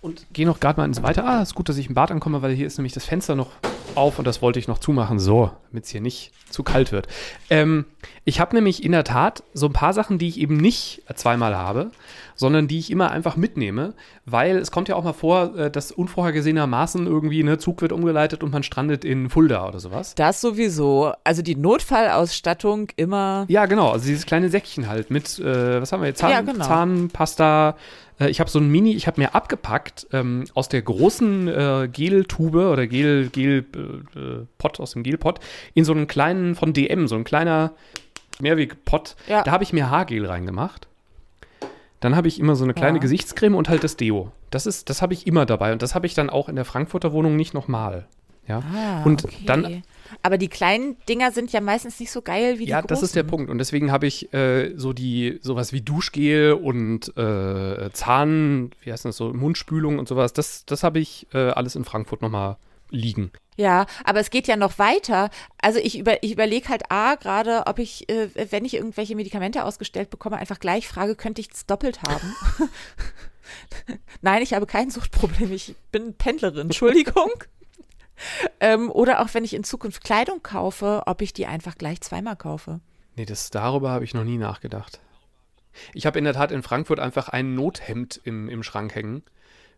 Und 0.00 0.26
gehe 0.32 0.46
noch 0.46 0.60
gerade 0.60 0.80
mal 0.80 0.86
ins 0.86 1.02
Weiter. 1.02 1.24
Ah, 1.24 1.42
ist 1.42 1.54
gut, 1.54 1.68
dass 1.68 1.76
ich 1.76 1.88
im 1.88 1.94
Bad 1.94 2.10
ankomme, 2.10 2.42
weil 2.42 2.52
hier 2.52 2.66
ist 2.66 2.76
nämlich 2.76 2.92
das 2.92 3.04
Fenster 3.04 3.34
noch 3.34 3.50
auf 3.94 4.18
und 4.18 4.26
das 4.26 4.42
wollte 4.42 4.58
ich 4.58 4.68
noch 4.68 4.78
zumachen, 4.78 5.18
so, 5.18 5.50
damit 5.70 5.84
es 5.84 5.90
hier 5.90 6.00
nicht 6.00 6.32
zu 6.50 6.62
kalt 6.62 6.92
wird. 6.92 7.08
Ähm, 7.50 7.86
ich 8.24 8.40
habe 8.40 8.54
nämlich 8.54 8.84
in 8.84 8.92
der 8.92 9.04
Tat 9.04 9.42
so 9.54 9.66
ein 9.66 9.72
paar 9.72 9.92
Sachen, 9.92 10.18
die 10.18 10.28
ich 10.28 10.38
eben 10.38 10.56
nicht 10.56 11.02
zweimal 11.14 11.56
habe, 11.56 11.90
sondern 12.34 12.68
die 12.68 12.78
ich 12.78 12.90
immer 12.90 13.10
einfach 13.10 13.36
mitnehme, 13.36 13.94
weil 14.26 14.56
es 14.58 14.70
kommt 14.70 14.88
ja 14.88 14.96
auch 14.96 15.04
mal 15.04 15.12
vor, 15.12 15.56
äh, 15.56 15.70
dass 15.70 15.92
unvorhergesehenermaßen 15.92 17.06
irgendwie 17.06 17.40
ein 17.42 17.58
Zug 17.58 17.80
wird 17.82 17.92
umgeleitet 17.92 18.42
und 18.42 18.52
man 18.52 18.62
strandet 18.62 19.04
in 19.04 19.30
Fulda 19.30 19.66
oder 19.66 19.80
sowas. 19.80 20.14
Das 20.14 20.40
sowieso. 20.40 21.12
Also 21.24 21.42
die 21.42 21.56
Notfallausstattung 21.56 22.88
immer. 22.96 23.46
Ja, 23.48 23.66
genau. 23.66 23.90
Also 23.90 24.06
dieses 24.06 24.26
kleine 24.26 24.48
Säckchen 24.50 24.88
halt 24.88 25.10
mit, 25.10 25.38
äh, 25.38 25.80
was 25.80 25.92
haben 25.92 26.00
wir 26.02 26.08
jetzt? 26.08 26.18
Zahn, 26.18 26.30
Ja, 26.30 26.40
genau. 26.42 26.64
Zahnpasta, 26.64 27.76
Äh, 28.18 28.30
ich 28.30 28.40
habe 28.40 28.50
so 28.50 28.58
ein 28.58 28.68
Mini, 28.70 28.94
ich 28.94 29.06
habe 29.06 29.20
mir 29.20 29.34
abgepackt 29.34 30.06
ähm, 30.12 30.44
aus 30.54 30.68
der 30.68 30.82
großen 30.82 31.48
äh, 31.48 31.88
Gel-Tube 31.92 32.54
oder 32.54 32.86
Gel, 32.86 33.28
Gel, 33.30 33.64
äh, 33.76 34.18
äh 34.18 34.46
Pot 34.58 34.80
aus 34.80 34.92
dem 34.92 35.02
Gel-Pot 35.02 35.40
in 35.74 35.84
so 35.84 35.92
einen 35.92 36.06
kleinen 36.06 36.54
von 36.54 36.72
DM, 36.72 37.08
so 37.08 37.16
ein 37.16 37.24
kleiner 37.24 37.72
Mehrweg-Pot. 38.40 39.16
Ja. 39.28 39.42
Da 39.42 39.50
habe 39.52 39.64
ich 39.64 39.72
mir 39.72 39.90
Haargel 39.90 40.26
reingemacht. 40.26 40.88
Dann 42.00 42.16
habe 42.16 42.26
ich 42.26 42.40
immer 42.40 42.56
so 42.56 42.64
eine 42.64 42.74
kleine 42.74 42.98
ja. 42.98 43.02
Gesichtscreme 43.02 43.54
und 43.54 43.68
halt 43.68 43.84
das 43.84 43.96
Deo. 43.96 44.32
Das 44.50 44.66
ist, 44.66 44.90
das 44.90 45.02
habe 45.02 45.14
ich 45.14 45.26
immer 45.26 45.46
dabei 45.46 45.72
und 45.72 45.82
das 45.82 45.94
habe 45.94 46.06
ich 46.06 46.14
dann 46.14 46.30
auch 46.30 46.48
in 46.48 46.56
der 46.56 46.64
Frankfurter 46.64 47.12
Wohnung 47.12 47.36
nicht 47.36 47.54
nochmal. 47.54 48.08
Ja. 48.48 48.60
Ah, 48.74 49.02
und 49.04 49.24
okay. 49.24 49.44
dann. 49.46 49.82
Aber 50.22 50.36
die 50.36 50.48
kleinen 50.48 50.96
Dinger 51.08 51.30
sind 51.30 51.52
ja 51.52 51.60
meistens 51.60 52.00
nicht 52.00 52.10
so 52.10 52.22
geil 52.22 52.58
wie 52.58 52.64
die 52.64 52.70
ja, 52.70 52.80
großen. 52.80 52.88
Ja, 52.88 53.00
das 53.00 53.02
ist 53.02 53.14
der 53.14 53.22
Punkt. 53.22 53.50
Und 53.50 53.58
deswegen 53.58 53.92
habe 53.92 54.06
ich 54.06 54.32
äh, 54.34 54.72
so 54.76 54.92
die, 54.92 55.38
sowas 55.42 55.72
wie 55.72 55.80
Duschgel 55.80 56.52
und 56.54 57.16
äh, 57.16 57.90
Zahn, 57.92 58.72
wie 58.82 58.92
heißt 58.92 59.04
das 59.04 59.16
so, 59.16 59.32
Mundspülung 59.32 59.98
und 59.98 60.08
sowas. 60.08 60.32
Das, 60.32 60.66
das 60.66 60.82
habe 60.82 60.98
ich 60.98 61.28
äh, 61.32 61.50
alles 61.50 61.76
in 61.76 61.84
Frankfurt 61.84 62.20
nochmal 62.20 62.56
liegen. 62.90 63.30
Ja, 63.56 63.86
aber 64.04 64.20
es 64.20 64.30
geht 64.30 64.46
ja 64.46 64.56
noch 64.56 64.78
weiter. 64.78 65.30
Also 65.60 65.78
ich, 65.78 65.98
über, 65.98 66.22
ich 66.22 66.32
überlege 66.32 66.68
halt 66.68 66.90
A, 66.90 67.16
gerade, 67.16 67.66
ob 67.66 67.78
ich, 67.78 68.08
äh, 68.08 68.28
wenn 68.50 68.64
ich 68.64 68.74
irgendwelche 68.74 69.14
Medikamente 69.14 69.64
ausgestellt 69.64 70.10
bekomme, 70.10 70.38
einfach 70.38 70.58
gleich 70.58 70.88
frage, 70.88 71.16
könnte 71.16 71.40
ich 71.40 71.50
es 71.52 71.66
doppelt 71.66 72.02
haben? 72.02 72.34
Nein, 74.22 74.42
ich 74.42 74.54
habe 74.54 74.66
kein 74.66 74.90
Suchtproblem. 74.90 75.52
Ich 75.52 75.74
bin 75.90 76.14
Pendlerin, 76.14 76.62
Entschuldigung. 76.62 77.30
ähm, 78.60 78.90
oder 78.90 79.20
auch 79.20 79.28
wenn 79.34 79.44
ich 79.44 79.52
in 79.52 79.64
Zukunft 79.64 80.02
Kleidung 80.02 80.42
kaufe, 80.42 81.02
ob 81.06 81.20
ich 81.20 81.34
die 81.34 81.46
einfach 81.46 81.76
gleich 81.76 82.00
zweimal 82.00 82.36
kaufe. 82.36 82.80
Nee, 83.16 83.26
das, 83.26 83.50
darüber 83.50 83.90
habe 83.90 84.04
ich 84.04 84.14
noch 84.14 84.24
nie 84.24 84.38
nachgedacht. 84.38 85.00
Ich 85.92 86.06
habe 86.06 86.18
in 86.18 86.24
der 86.24 86.34
Tat 86.34 86.52
in 86.52 86.62
Frankfurt 86.62 87.00
einfach 87.00 87.28
ein 87.28 87.54
Nothemd 87.54 88.20
im, 88.24 88.48
im 88.48 88.62
Schrank 88.62 88.94
hängen 88.94 89.22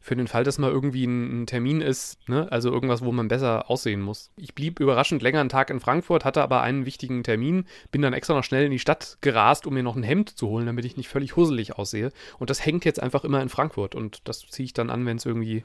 für 0.05 0.17
den 0.17 0.29
Fall, 0.29 0.45
dass 0.45 0.59
mal 0.59 0.71
irgendwie 0.71 1.07
ein, 1.07 1.45
ein 1.45 1.47
Termin 1.47 1.81
ist, 1.81 2.29
ne? 2.29 2.47
also 2.53 2.71
irgendwas, 2.71 3.03
wo 3.03 3.11
man 3.11 3.29
besser 3.29 3.71
aussehen 3.71 4.03
muss. 4.03 4.31
Ich 4.37 4.55
blieb 4.55 4.79
überraschend 4.79 5.23
länger 5.23 5.41
einen 5.41 5.49
Tag 5.49 5.71
in 5.71 5.81
Frankfurt, 5.81 6.27
hatte 6.27 6.43
aber 6.43 6.61
einen 6.61 6.85
wichtigen 6.85 7.25
Termin, 7.25 7.65
bin 7.91 8.03
dann 8.03 8.13
extra 8.13 8.35
noch 8.35 8.45
schnell 8.45 8.67
in 8.67 8.71
die 8.71 8.79
Stadt 8.79 9.17
gerast, 9.23 9.67
um 9.67 9.73
mir 9.73 9.83
noch 9.83 9.97
ein 9.97 10.03
Hemd 10.03 10.29
zu 10.29 10.49
holen, 10.49 10.67
damit 10.67 10.85
ich 10.85 10.99
nicht 10.99 11.09
völlig 11.09 11.37
husselig 11.37 11.79
aussehe. 11.79 12.13
Und 12.39 12.51
das 12.51 12.67
hängt 12.67 12.85
jetzt 12.85 13.03
einfach 13.03 13.25
immer 13.25 13.41
in 13.41 13.49
Frankfurt 13.49 13.95
und 13.95 14.21
das 14.25 14.41
ziehe 14.41 14.67
ich 14.67 14.75
dann 14.75 14.91
an, 14.91 15.07
wenn 15.07 15.17
es 15.17 15.25
irgendwie, 15.25 15.65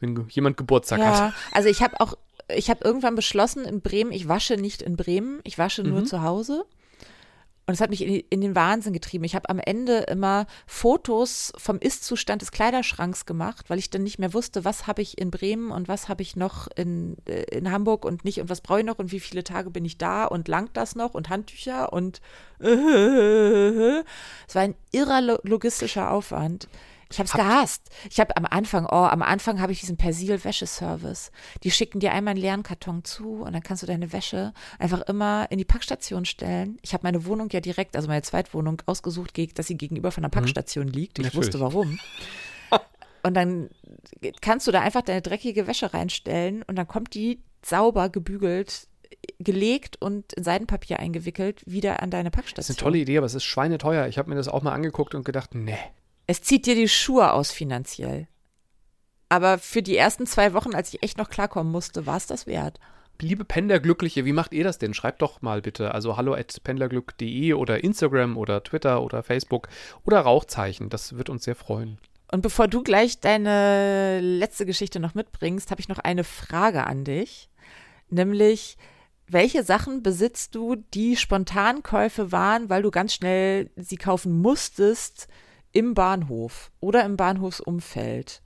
wenn 0.00 0.26
jemand 0.28 0.58
Geburtstag 0.58 0.98
ja, 0.98 1.20
hat. 1.28 1.34
Also 1.52 1.70
ich 1.70 1.80
habe 1.80 1.98
auch 1.98 2.14
ich 2.54 2.68
habe 2.68 2.84
irgendwann 2.84 3.14
beschlossen 3.14 3.64
in 3.64 3.80
Bremen, 3.80 4.12
ich 4.12 4.28
wasche 4.28 4.56
nicht 4.56 4.82
in 4.82 4.96
Bremen, 4.96 5.40
ich 5.44 5.58
wasche 5.58 5.82
nur 5.82 6.00
mhm. 6.00 6.06
zu 6.06 6.22
Hause. 6.22 6.64
Und 7.68 7.74
es 7.74 7.82
hat 7.82 7.90
mich 7.90 8.02
in, 8.02 8.24
in, 8.30 8.40
den 8.40 8.56
Wahnsinn 8.56 8.94
getrieben. 8.94 9.24
Ich 9.24 9.34
habe 9.34 9.50
am 9.50 9.58
Ende 9.58 9.98
immer 9.98 10.46
Fotos 10.66 11.52
vom 11.58 11.78
Ist-Zustand 11.78 12.40
des 12.40 12.50
Kleiderschranks 12.50 13.26
gemacht, 13.26 13.68
weil 13.68 13.78
ich 13.78 13.90
dann 13.90 14.04
nicht 14.04 14.18
mehr 14.18 14.32
wusste, 14.32 14.64
was 14.64 14.86
habe 14.86 15.02
ich 15.02 15.18
in 15.18 15.30
Bremen 15.30 15.70
und 15.70 15.86
was 15.86 16.08
habe 16.08 16.22
ich 16.22 16.34
noch 16.34 16.68
in, 16.76 17.18
äh, 17.28 17.42
in 17.54 17.70
Hamburg 17.70 18.06
und 18.06 18.24
nicht 18.24 18.40
und 18.40 18.48
was 18.48 18.62
brauche 18.62 18.80
ich 18.80 18.86
noch 18.86 18.98
und 18.98 19.12
wie 19.12 19.20
viele 19.20 19.44
Tage 19.44 19.68
bin 19.68 19.84
ich 19.84 19.98
da 19.98 20.24
und 20.24 20.48
langt 20.48 20.78
das 20.78 20.96
noch 20.96 21.12
und 21.12 21.28
Handtücher 21.28 21.92
und 21.92 22.22
es 22.58 22.64
war 24.54 24.62
ein 24.62 24.74
irrer 24.90 25.20
logistischer 25.42 26.10
Aufwand. 26.10 26.68
Ich 27.10 27.18
habe 27.18 27.26
es 27.26 27.32
gehasst. 27.32 27.90
Ich 28.10 28.20
habe 28.20 28.36
am 28.36 28.44
Anfang, 28.44 28.84
oh, 28.84 29.06
am 29.06 29.22
Anfang 29.22 29.60
habe 29.60 29.72
ich 29.72 29.80
diesen 29.80 29.96
Persil-Wäscheservice. 29.96 31.30
Die 31.62 31.70
schicken 31.70 32.00
dir 32.00 32.12
einmal 32.12 32.32
einen 32.32 32.40
leeren 32.40 32.62
Karton 32.62 33.04
zu 33.04 33.42
und 33.42 33.52
dann 33.52 33.62
kannst 33.62 33.82
du 33.82 33.86
deine 33.86 34.12
Wäsche 34.12 34.52
einfach 34.78 35.00
immer 35.02 35.50
in 35.50 35.58
die 35.58 35.64
Packstation 35.64 36.24
stellen. 36.24 36.78
Ich 36.82 36.92
habe 36.92 37.04
meine 37.04 37.24
Wohnung 37.24 37.48
ja 37.50 37.60
direkt, 37.60 37.96
also 37.96 38.08
meine 38.08 38.22
Zweitwohnung, 38.22 38.82
ausgesucht, 38.86 39.38
dass 39.54 39.66
sie 39.66 39.76
gegenüber 39.76 40.10
von 40.10 40.22
der 40.22 40.28
mhm. 40.28 40.40
Packstation 40.40 40.86
mhm. 40.86 40.92
liegt. 40.92 41.18
Ich 41.18 41.24
Natürlich. 41.24 41.46
wusste 41.46 41.60
warum. 41.60 41.98
und 43.22 43.34
dann 43.34 43.70
kannst 44.40 44.66
du 44.66 44.72
da 44.72 44.80
einfach 44.80 45.02
deine 45.02 45.22
dreckige 45.22 45.66
Wäsche 45.66 45.94
reinstellen 45.94 46.62
und 46.64 46.76
dann 46.76 46.86
kommt 46.86 47.14
die 47.14 47.40
sauber 47.62 48.08
gebügelt 48.10 48.86
gelegt 49.38 50.00
und 50.00 50.32
in 50.34 50.44
Seidenpapier 50.44 51.00
eingewickelt 51.00 51.62
wieder 51.66 52.02
an 52.02 52.10
deine 52.10 52.30
Packstation. 52.30 52.56
Das 52.56 52.70
ist 52.70 52.78
eine 52.78 52.84
tolle 52.84 52.98
Idee, 52.98 53.18
aber 53.18 53.26
es 53.26 53.34
ist 53.34 53.44
schweineteuer. 53.44 54.06
Ich 54.06 54.18
habe 54.18 54.30
mir 54.30 54.36
das 54.36 54.48
auch 54.48 54.62
mal 54.62 54.72
angeguckt 54.72 55.14
und 55.14 55.24
gedacht, 55.24 55.54
nee, 55.54 55.76
es 56.28 56.42
zieht 56.42 56.66
dir 56.66 56.74
die 56.74 56.88
Schuhe 56.88 57.32
aus 57.32 57.50
finanziell. 57.50 58.28
Aber 59.30 59.58
für 59.58 59.82
die 59.82 59.96
ersten 59.96 60.26
zwei 60.26 60.52
Wochen, 60.52 60.74
als 60.74 60.92
ich 60.92 61.02
echt 61.02 61.18
noch 61.18 61.30
klarkommen 61.30 61.72
musste, 61.72 62.06
war 62.06 62.18
es 62.18 62.26
das 62.26 62.46
wert. 62.46 62.78
Liebe 63.20 63.44
Pendlerglückliche, 63.44 64.24
wie 64.26 64.32
macht 64.32 64.52
ihr 64.52 64.62
das 64.62 64.78
denn? 64.78 64.94
Schreibt 64.94 65.22
doch 65.22 65.42
mal 65.42 65.62
bitte. 65.62 65.94
Also 65.94 66.16
hallo 66.16 66.34
at 66.34 66.62
pendlerglück.de 66.62 67.54
oder 67.54 67.82
Instagram 67.82 68.36
oder 68.36 68.62
Twitter 68.62 69.02
oder 69.02 69.22
Facebook 69.22 69.68
oder 70.04 70.20
Rauchzeichen. 70.20 70.90
Das 70.90 71.16
wird 71.16 71.30
uns 71.30 71.44
sehr 71.44 71.56
freuen. 71.56 71.98
Und 72.30 72.42
bevor 72.42 72.68
du 72.68 72.82
gleich 72.82 73.20
deine 73.20 74.20
letzte 74.20 74.66
Geschichte 74.66 75.00
noch 75.00 75.14
mitbringst, 75.14 75.70
habe 75.70 75.80
ich 75.80 75.88
noch 75.88 75.98
eine 75.98 76.24
Frage 76.24 76.86
an 76.86 77.04
dich. 77.04 77.48
Nämlich, 78.10 78.76
welche 79.26 79.62
Sachen 79.62 80.02
besitzt 80.02 80.54
du, 80.54 80.76
die 80.76 81.16
Spontankäufe 81.16 82.32
waren, 82.32 82.68
weil 82.68 82.82
du 82.82 82.90
ganz 82.90 83.14
schnell 83.14 83.70
sie 83.76 83.96
kaufen 83.96 84.42
musstest, 84.42 85.28
im 85.72 85.94
Bahnhof 85.94 86.70
oder 86.80 87.04
im 87.04 87.16
Bahnhofsumfeld. 87.16 88.42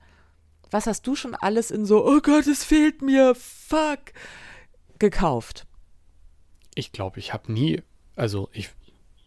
Was 0.71 0.87
hast 0.87 1.05
du 1.05 1.15
schon 1.15 1.35
alles 1.35 1.71
in 1.71 1.85
so, 1.85 2.05
oh 2.05 2.19
Gott, 2.19 2.47
es 2.47 2.63
fehlt 2.63 3.01
mir, 3.01 3.35
fuck, 3.35 3.99
gekauft? 4.99 5.67
Ich 6.75 6.91
glaube, 6.91 7.19
ich 7.19 7.33
habe 7.33 7.51
nie, 7.51 7.83
also 8.15 8.49
ich, 8.51 8.69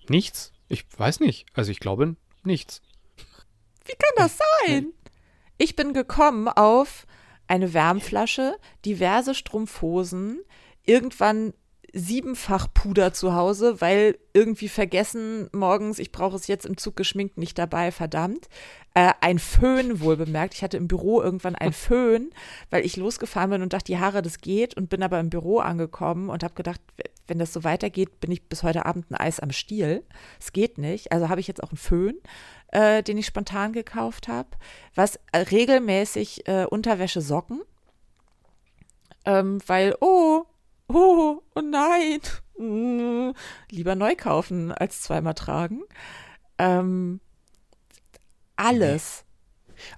nichts. 0.08 0.52
Ich 0.68 0.84
weiß 0.96 1.20
nicht. 1.20 1.46
Also 1.54 1.70
ich 1.70 1.80
glaube, 1.80 2.16
nichts. 2.42 2.82
Wie 3.84 3.92
kann 3.92 4.12
das 4.16 4.38
sein? 4.38 4.92
Ich 5.58 5.76
bin 5.76 5.92
gekommen 5.92 6.48
auf 6.48 7.06
eine 7.46 7.72
Wärmflasche, 7.72 8.56
diverse 8.84 9.34
Strumpfhosen, 9.34 10.40
irgendwann 10.84 11.54
siebenfach 11.92 12.68
Puder 12.72 13.12
zu 13.12 13.34
Hause, 13.34 13.80
weil 13.80 14.18
irgendwie 14.32 14.68
vergessen 14.68 15.48
morgens, 15.52 15.98
ich 15.98 16.12
brauche 16.12 16.36
es 16.36 16.46
jetzt 16.46 16.66
im 16.66 16.76
Zug 16.76 16.96
geschminkt 16.96 17.38
nicht 17.38 17.58
dabei, 17.58 17.90
verdammt. 17.90 18.48
Äh, 18.94 19.12
ein 19.20 19.38
Föhn 19.38 20.00
wohl 20.00 20.16
bemerkt. 20.16 20.54
Ich 20.54 20.62
hatte 20.62 20.76
im 20.76 20.88
Büro 20.88 21.22
irgendwann 21.22 21.54
ein 21.54 21.72
Föhn, 21.74 22.30
weil 22.70 22.84
ich 22.84 22.96
losgefahren 22.96 23.50
bin 23.50 23.62
und 23.62 23.72
dachte, 23.72 23.86
die 23.86 23.98
Haare, 23.98 24.22
das 24.22 24.40
geht 24.40 24.76
und 24.76 24.88
bin 24.88 25.02
aber 25.02 25.20
im 25.20 25.30
Büro 25.30 25.58
angekommen 25.58 26.28
und 26.28 26.42
habe 26.42 26.54
gedacht, 26.54 26.80
wenn 27.26 27.38
das 27.38 27.52
so 27.52 27.64
weitergeht, 27.64 28.20
bin 28.20 28.30
ich 28.30 28.48
bis 28.48 28.62
heute 28.62 28.86
Abend 28.86 29.10
ein 29.10 29.16
Eis 29.16 29.40
am 29.40 29.50
Stiel. 29.50 30.04
Es 30.40 30.52
geht 30.52 30.78
nicht. 30.78 31.12
Also 31.12 31.28
habe 31.28 31.40
ich 31.40 31.48
jetzt 31.48 31.62
auch 31.62 31.70
einen 31.70 31.78
Föhn. 31.78 32.16
Äh, 32.72 33.04
den 33.04 33.16
ich 33.16 33.26
spontan 33.26 33.72
gekauft 33.72 34.26
habe, 34.26 34.48
was 34.96 35.20
äh, 35.30 35.38
regelmäßig 35.38 36.48
äh, 36.48 36.66
Unterwäsche 36.66 37.20
Socken, 37.20 37.62
ähm, 39.24 39.60
weil, 39.66 39.94
oh, 40.00 40.46
oh, 40.88 41.42
oh 41.54 41.60
nein, 41.60 42.20
mm, 42.58 43.32
lieber 43.70 43.94
neu 43.94 44.14
kaufen 44.16 44.72
als 44.72 45.02
zweimal 45.02 45.34
tragen. 45.34 45.82
Ähm, 46.58 47.20
alles. 48.56 49.24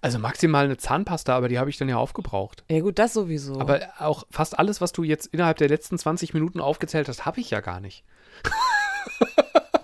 Also 0.00 0.18
maximal 0.18 0.64
eine 0.64 0.76
Zahnpasta, 0.76 1.36
aber 1.36 1.48
die 1.48 1.58
habe 1.58 1.70
ich 1.70 1.76
dann 1.76 1.88
ja 1.88 1.96
aufgebraucht. 1.96 2.64
Ja 2.68 2.80
gut, 2.80 2.98
das 2.98 3.12
sowieso. 3.12 3.60
Aber 3.60 3.80
auch 3.98 4.24
fast 4.30 4.58
alles, 4.58 4.80
was 4.80 4.92
du 4.92 5.04
jetzt 5.04 5.26
innerhalb 5.26 5.58
der 5.58 5.68
letzten 5.68 5.98
20 5.98 6.34
Minuten 6.34 6.60
aufgezählt 6.60 7.08
hast, 7.08 7.26
habe 7.26 7.40
ich 7.40 7.50
ja 7.50 7.60
gar 7.60 7.80
nicht. 7.80 8.04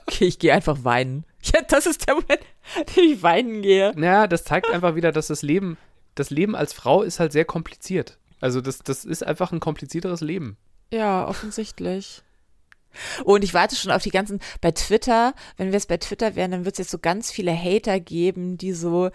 okay, 0.07 0.25
ich 0.27 0.39
gehe 0.39 0.53
einfach 0.53 0.85
weinen. 0.85 1.25
Ja, 1.55 1.61
das 1.61 1.85
ist 1.85 2.09
der 2.09 2.15
Moment, 2.15 2.41
den 2.97 3.05
ich 3.05 3.23
weinen 3.23 3.61
gehe. 3.61 3.93
Naja, 3.97 4.27
das 4.27 4.45
zeigt 4.45 4.71
einfach 4.71 4.95
wieder, 4.95 5.13
dass 5.13 5.27
das 5.27 5.43
Leben, 5.43 5.77
das 6.15 6.31
Leben 6.31 6.57
als 6.57 6.73
Frau 6.73 7.03
ist 7.03 7.21
halt 7.21 7.33
sehr 7.33 7.45
kompliziert. 7.45 8.19
Also 8.41 8.63
das, 8.63 8.79
das 8.79 9.05
ist 9.05 9.27
einfach 9.27 9.53
ein 9.53 9.61
komplizierteres 9.61 10.23
Leben. 10.23 10.57
Ja, 10.95 11.27
offensichtlich. 11.27 12.23
Und 13.25 13.43
ich 13.43 13.53
warte 13.53 13.75
schon 13.75 13.91
auf 13.91 14.05
die 14.05 14.11
ganzen, 14.11 14.39
bei 14.61 14.71
Twitter, 14.71 15.35
wenn 15.57 15.73
wir 15.73 15.77
es 15.77 15.87
bei 15.87 15.97
Twitter 15.97 16.37
wären, 16.37 16.53
dann 16.53 16.65
wird 16.65 16.75
es 16.77 16.79
jetzt 16.79 16.91
so 16.93 16.99
ganz 17.01 17.33
viele 17.33 17.53
Hater 17.53 17.99
geben, 17.99 18.57
die 18.57 18.73
so, 18.73 19.11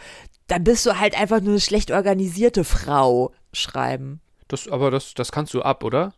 dann 0.48 0.66
bist 0.66 0.86
du 0.86 1.00
halt 1.00 1.18
einfach 1.18 1.40
nur 1.40 1.52
eine 1.52 1.62
schlecht 1.62 1.92
organisierte 1.92 2.66
Frau 2.66 3.32
schreiben. 3.54 4.20
Das, 4.50 4.68
aber 4.68 4.92
das, 4.92 5.14
das 5.14 5.32
kannst 5.32 5.54
du 5.54 5.62
ab, 5.62 5.86
oder? 5.86 6.14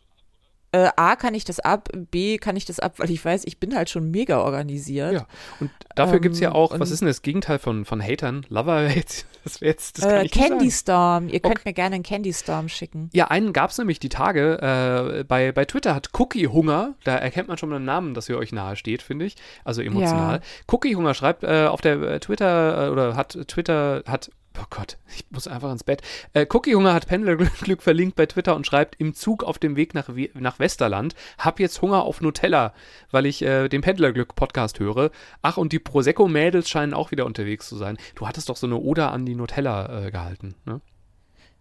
Äh, 0.72 0.90
A, 0.96 1.16
kann 1.16 1.34
ich 1.34 1.44
das 1.44 1.60
ab, 1.60 1.90
B, 2.12 2.38
kann 2.38 2.56
ich 2.56 2.66
das 2.66 2.80
ab, 2.80 3.00
weil 3.00 3.12
ich 3.12 3.24
weiß, 3.24 3.44
ich 3.46 3.60
bin 3.60 3.76
halt 3.76 3.90
schon 3.90 4.10
mega 4.10 4.40
organisiert. 4.40 5.14
Ja, 5.14 5.28
und 5.60 5.70
dafür 5.96 6.16
ähm, 6.16 6.22
gibt 6.22 6.36
es 6.36 6.42
ja 6.42 6.54
auch, 6.54 6.78
was 6.80 6.92
ist 6.92 7.02
denn 7.02 7.08
das 7.08 7.22
Gegenteil 7.22 7.60
von, 7.60 7.86
von 7.86 8.02
Hatern? 8.02 8.46
Lover 8.50 8.90
Hates? 8.90 9.26
Das 9.44 9.60
wäre 9.60 9.72
jetzt, 9.72 9.98
das 9.98 10.06
äh, 10.06 10.28
Candy 10.28 10.70
Storm. 10.70 11.28
Ihr 11.28 11.40
könnt 11.40 11.60
okay. 11.60 11.70
mir 11.70 11.74
gerne 11.74 11.96
einen 11.96 12.04
Candy 12.04 12.32
Storm 12.32 12.70
schicken. 12.70 13.10
Ja, 13.12 13.28
einen 13.28 13.54
gab 13.54 13.72
es 13.72 13.78
nämlich 13.78 14.00
die 14.00 14.10
Tage. 14.10 14.60
Äh, 14.62 15.24
bei, 15.24 15.52
bei 15.52 15.66
Twitter 15.66 15.96
hat 15.96 16.10
Cookie 16.20 16.48
Hunger, 16.48 16.94
da 17.04 17.16
erkennt 17.16 17.48
man 17.48 17.58
schon 17.58 17.70
mal 17.70 17.78
einen 17.78 17.86
Namen, 17.86 18.14
dass 18.14 18.30
ihr 18.30 18.38
euch 18.38 18.52
nahe 18.52 18.76
steht, 18.76 19.02
finde 19.02 19.26
ich. 19.26 19.36
Also 19.64 19.82
emotional. 19.82 20.38
Ja. 20.38 20.42
Cookie 20.68 20.96
Hunger 20.96 21.14
schreibt 21.16 21.44
äh, 21.44 21.66
auf 21.66 21.82
der 21.82 22.02
äh, 22.02 22.20
Twitter 22.20 22.88
äh, 22.88 22.90
oder 22.92 23.16
hat 23.16 23.38
Twitter, 23.48 24.04
hat 24.06 24.30
Oh 24.60 24.66
Gott, 24.70 24.98
ich 25.16 25.26
muss 25.30 25.48
einfach 25.48 25.72
ins 25.72 25.84
Bett. 25.84 26.02
Äh, 26.34 26.46
Cookie 26.50 26.76
Hunger 26.76 26.94
hat 26.94 27.08
Pendlerglück 27.08 27.82
verlinkt 27.82 28.16
bei 28.16 28.26
Twitter 28.26 28.56
und 28.56 28.68
schreibt, 28.68 28.96
im 29.00 29.14
Zug 29.14 29.44
auf 29.44 29.60
dem 29.60 29.76
Weg 29.76 29.94
nach, 29.94 30.10
nach 30.34 30.60
Westerland, 30.60 31.16
hab 31.38 31.60
jetzt 31.60 31.82
Hunger 31.82 32.04
auf 32.04 32.20
Nutella, 32.20 32.74
weil 33.12 33.26
ich 33.26 33.42
äh, 33.44 33.70
den 33.70 33.82
Pendlerglück 33.82 34.36
Podcast 34.36 34.80
höre. 34.80 35.12
Ach, 35.42 35.58
und 35.58 35.72
die 35.72 35.80
Prosecco-Mädels 35.80 36.70
scheinen 36.70 36.94
auch 36.94 37.12
wieder 37.12 37.26
unterwegs 37.26 37.70
zu 37.70 37.78
sein. 37.78 37.98
Du 38.16 38.28
hattest 38.28 38.50
doch 38.50 38.58
so 38.58 38.68
eine 38.68 38.76
Oder 38.78 39.12
an 39.12 39.26
die 39.26 39.36
Nutella 39.36 40.06
äh, 40.06 40.12
gehalten, 40.12 40.56
ne? 40.66 40.82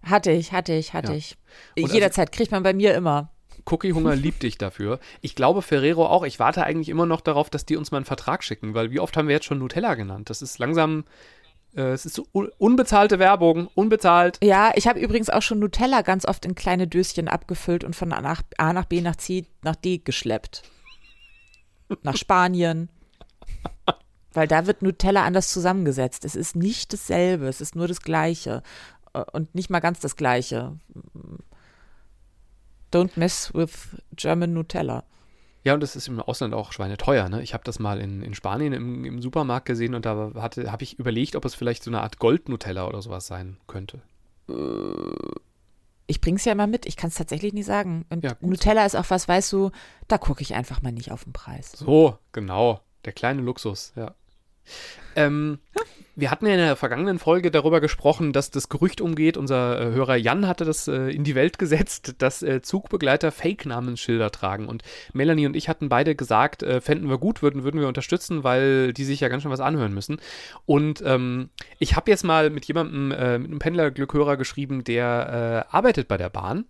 Hatte 0.02 0.30
ich, 0.30 0.52
hatte 0.52 0.72
ich, 0.72 0.94
hatte 0.94 1.12
ja. 1.12 1.18
ich. 1.18 1.36
Und 1.76 1.92
Jederzeit 1.92 2.28
also, 2.28 2.36
kriegt 2.36 2.52
man 2.52 2.62
bei 2.62 2.72
mir 2.72 2.94
immer. 2.94 3.30
Cookie 3.66 3.92
Hunger 3.92 4.16
liebt 4.16 4.42
dich 4.42 4.58
dafür. 4.58 4.98
Ich 5.20 5.34
glaube 5.34 5.62
Ferrero 5.62 6.06
auch. 6.06 6.24
Ich 6.24 6.38
warte 6.38 6.64
eigentlich 6.64 6.88
immer 6.88 7.06
noch 7.06 7.20
darauf, 7.20 7.50
dass 7.50 7.66
die 7.66 7.76
uns 7.76 7.90
mal 7.90 7.98
einen 7.98 8.06
Vertrag 8.06 8.42
schicken, 8.42 8.74
weil 8.74 8.90
wie 8.90 9.00
oft 9.00 9.16
haben 9.16 9.28
wir 9.28 9.34
jetzt 9.34 9.44
schon 9.44 9.58
Nutella 9.58 9.94
genannt? 9.94 10.30
Das 10.30 10.42
ist 10.42 10.58
langsam 10.58 11.04
es 11.72 12.04
ist 12.04 12.16
so 12.16 12.26
unbezahlte 12.58 13.18
Werbung, 13.18 13.68
unbezahlt. 13.74 14.38
Ja, 14.42 14.72
ich 14.74 14.88
habe 14.88 14.98
übrigens 14.98 15.30
auch 15.30 15.42
schon 15.42 15.60
Nutella 15.60 16.02
ganz 16.02 16.24
oft 16.24 16.44
in 16.44 16.54
kleine 16.54 16.88
Döschen 16.88 17.28
abgefüllt 17.28 17.84
und 17.84 17.94
von 17.94 18.12
A 18.12 18.20
nach, 18.20 18.42
A 18.58 18.72
nach 18.72 18.86
B 18.86 19.00
nach 19.00 19.16
C 19.16 19.46
nach 19.62 19.76
D 19.76 19.98
geschleppt. 19.98 20.62
nach 22.02 22.16
Spanien. 22.16 22.88
Weil 24.32 24.48
da 24.48 24.66
wird 24.66 24.82
Nutella 24.82 25.24
anders 25.24 25.52
zusammengesetzt. 25.52 26.24
Es 26.24 26.36
ist 26.36 26.56
nicht 26.56 26.92
dasselbe, 26.92 27.46
es 27.46 27.60
ist 27.60 27.76
nur 27.76 27.88
das 27.88 28.02
Gleiche. 28.02 28.62
Äh, 29.12 29.24
und 29.32 29.54
nicht 29.54 29.70
mal 29.70 29.80
ganz 29.80 30.00
das 30.00 30.16
Gleiche. 30.16 30.76
Don't 32.92 33.12
mess 33.14 33.54
with 33.54 33.70
German 34.14 34.52
Nutella. 34.52 35.04
Ja, 35.62 35.74
und 35.74 35.80
das 35.80 35.94
ist 35.94 36.08
im 36.08 36.20
Ausland 36.20 36.54
auch 36.54 36.72
schweineteuer. 36.72 37.28
Ne? 37.28 37.42
Ich 37.42 37.52
habe 37.52 37.64
das 37.64 37.78
mal 37.78 38.00
in, 38.00 38.22
in 38.22 38.34
Spanien 38.34 38.72
im, 38.72 39.04
im 39.04 39.20
Supermarkt 39.20 39.66
gesehen 39.66 39.94
und 39.94 40.06
da 40.06 40.32
habe 40.34 40.82
ich 40.82 40.98
überlegt, 40.98 41.36
ob 41.36 41.44
es 41.44 41.54
vielleicht 41.54 41.84
so 41.84 41.90
eine 41.90 42.00
Art 42.00 42.18
Gold-Nutella 42.18 42.86
oder 42.86 43.02
sowas 43.02 43.26
sein 43.26 43.58
könnte. 43.66 44.00
Ich 46.06 46.20
bring's 46.20 46.44
ja 46.44 46.52
immer 46.52 46.66
mit, 46.66 46.86
ich 46.86 46.96
kann 46.96 47.08
es 47.08 47.14
tatsächlich 47.14 47.52
nie 47.52 47.62
sagen. 47.62 48.06
Und 48.08 48.24
ja, 48.24 48.36
Nutella 48.40 48.86
ist 48.86 48.96
auch 48.96 49.08
was, 49.08 49.28
weißt 49.28 49.52
du, 49.52 49.70
da 50.08 50.18
gucke 50.18 50.42
ich 50.42 50.54
einfach 50.54 50.82
mal 50.82 50.92
nicht 50.92 51.12
auf 51.12 51.24
den 51.24 51.32
Preis. 51.32 51.72
So, 51.72 52.18
genau. 52.32 52.80
Der 53.04 53.12
kleine 53.12 53.42
Luxus, 53.42 53.92
ja. 53.96 54.14
Ähm, 55.16 55.58
wir 56.16 56.30
hatten 56.30 56.46
ja 56.46 56.52
in 56.52 56.58
der 56.58 56.76
vergangenen 56.76 57.18
Folge 57.18 57.50
darüber 57.50 57.80
gesprochen, 57.80 58.32
dass 58.32 58.50
das 58.50 58.68
Gerücht 58.68 59.00
umgeht. 59.00 59.36
Unser 59.36 59.80
äh, 59.80 59.92
Hörer 59.92 60.16
Jan 60.16 60.46
hatte 60.46 60.64
das 60.64 60.86
äh, 60.86 61.08
in 61.08 61.24
die 61.24 61.34
Welt 61.34 61.58
gesetzt, 61.58 62.16
dass 62.18 62.42
äh, 62.42 62.60
Zugbegleiter 62.60 63.32
Fake-Namensschilder 63.32 64.30
tragen. 64.30 64.68
Und 64.68 64.82
Melanie 65.12 65.46
und 65.46 65.56
ich 65.56 65.68
hatten 65.68 65.88
beide 65.88 66.14
gesagt, 66.14 66.62
äh, 66.62 66.80
fänden 66.80 67.08
wir 67.08 67.18
gut, 67.18 67.42
würden, 67.42 67.64
würden 67.64 67.80
wir 67.80 67.88
unterstützen, 67.88 68.44
weil 68.44 68.92
die 68.92 69.04
sich 69.04 69.20
ja 69.20 69.28
ganz 69.28 69.42
schön 69.42 69.52
was 69.52 69.60
anhören 69.60 69.94
müssen. 69.94 70.20
Und 70.66 71.02
ähm, 71.04 71.48
ich 71.78 71.96
habe 71.96 72.10
jetzt 72.10 72.24
mal 72.24 72.50
mit 72.50 72.66
jemandem, 72.66 73.12
äh, 73.12 73.38
mit 73.38 73.50
einem 73.50 73.58
Pendlerglückhörer 73.58 74.36
geschrieben, 74.36 74.84
der 74.84 75.66
äh, 75.70 75.74
arbeitet 75.74 76.08
bei 76.08 76.16
der 76.16 76.28
Bahn. 76.28 76.66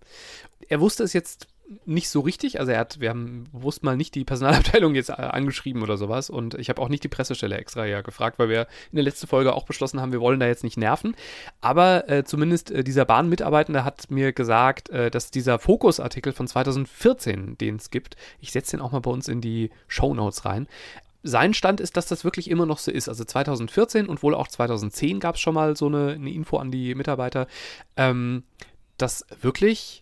Er 0.69 0.79
wusste 0.79 1.03
es 1.03 1.13
jetzt 1.13 1.47
nicht 1.85 2.09
so 2.09 2.21
richtig. 2.21 2.59
Also 2.59 2.71
er 2.71 2.79
hat, 2.79 2.99
wir 2.99 3.09
haben 3.09 3.45
bewusst 3.51 3.83
mal 3.83 3.95
nicht 3.95 4.15
die 4.15 4.23
Personalabteilung 4.23 4.95
jetzt 4.95 5.09
äh, 5.09 5.13
angeschrieben 5.13 5.81
oder 5.81 5.97
sowas 5.97 6.29
und 6.29 6.55
ich 6.55 6.69
habe 6.69 6.81
auch 6.81 6.89
nicht 6.89 7.03
die 7.03 7.07
Pressestelle 7.07 7.57
extra 7.57 7.85
ja 7.85 8.01
gefragt, 8.01 8.39
weil 8.39 8.49
wir 8.49 8.67
in 8.91 8.95
der 8.95 9.03
letzten 9.03 9.27
Folge 9.27 9.53
auch 9.53 9.65
beschlossen 9.65 10.01
haben, 10.01 10.11
wir 10.11 10.21
wollen 10.21 10.39
da 10.39 10.47
jetzt 10.47 10.63
nicht 10.63 10.77
nerven. 10.77 11.15
Aber 11.61 12.09
äh, 12.09 12.23
zumindest 12.23 12.71
äh, 12.71 12.83
dieser 12.83 13.05
Bahnmitarbeitende 13.05 13.83
hat 13.85 14.11
mir 14.11 14.33
gesagt, 14.33 14.89
äh, 14.89 15.11
dass 15.11 15.31
dieser 15.31 15.59
Fokus-Artikel 15.59 16.33
von 16.33 16.47
2014, 16.47 17.57
den 17.57 17.75
es 17.75 17.89
gibt, 17.89 18.15
ich 18.39 18.51
setze 18.51 18.77
den 18.77 18.81
auch 18.81 18.91
mal 18.91 19.01
bei 19.01 19.11
uns 19.11 19.27
in 19.27 19.41
die 19.41 19.71
Show 19.87 20.13
Notes 20.13 20.45
rein, 20.45 20.67
sein 21.23 21.53
Stand 21.53 21.79
ist, 21.79 21.97
dass 21.97 22.07
das 22.07 22.23
wirklich 22.23 22.49
immer 22.49 22.65
noch 22.65 22.79
so 22.79 22.91
ist. 22.91 23.07
Also 23.07 23.23
2014 23.23 24.07
und 24.07 24.23
wohl 24.23 24.33
auch 24.33 24.47
2010 24.47 25.19
gab 25.19 25.35
es 25.35 25.41
schon 25.41 25.53
mal 25.53 25.75
so 25.75 25.87
eine, 25.87 26.13
eine, 26.13 26.31
Info 26.31 26.57
an 26.57 26.71
die 26.71 26.95
Mitarbeiter, 26.95 27.47
ähm, 27.95 28.43
dass 28.97 29.25
wirklich 29.41 30.00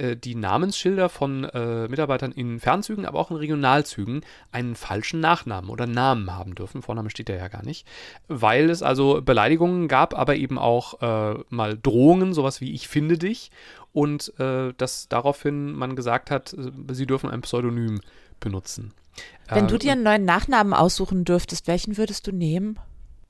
äh, 0.00 0.16
die 0.16 0.34
Namensschilder 0.34 1.08
von 1.08 1.44
äh, 1.44 1.86
Mitarbeitern 1.88 2.32
in 2.32 2.58
Fernzügen, 2.58 3.04
aber 3.04 3.18
auch 3.18 3.30
in 3.30 3.36
Regionalzügen 3.36 4.22
einen 4.50 4.74
falschen 4.74 5.20
Nachnamen 5.20 5.70
oder 5.70 5.86
Namen 5.86 6.34
haben 6.34 6.54
dürfen. 6.54 6.82
Vorname 6.82 7.10
steht 7.10 7.28
da 7.28 7.34
ja 7.34 7.48
gar 7.48 7.64
nicht. 7.64 7.86
Weil 8.26 8.70
es 8.70 8.82
also 8.82 9.20
Beleidigungen 9.22 9.88
gab, 9.88 10.18
aber 10.18 10.36
eben 10.36 10.58
auch 10.58 11.02
äh, 11.02 11.38
mal 11.50 11.78
Drohungen, 11.80 12.32
sowas 12.32 12.60
wie 12.60 12.72
ich 12.72 12.88
finde 12.88 13.18
dich. 13.18 13.50
Und 13.92 14.32
äh, 14.38 14.72
dass 14.76 15.08
daraufhin 15.08 15.72
man 15.72 15.96
gesagt 15.96 16.30
hat, 16.30 16.54
äh, 16.54 16.94
sie 16.94 17.06
dürfen 17.06 17.30
ein 17.30 17.42
Pseudonym 17.42 18.00
benutzen. 18.40 18.94
Wenn 19.48 19.68
du 19.68 19.78
dir 19.78 19.92
einen 19.92 20.04
neuen 20.04 20.24
Nachnamen 20.24 20.72
aussuchen 20.72 21.24
dürftest, 21.24 21.66
welchen 21.66 21.96
würdest 21.96 22.26
du 22.26 22.32
nehmen? 22.32 22.78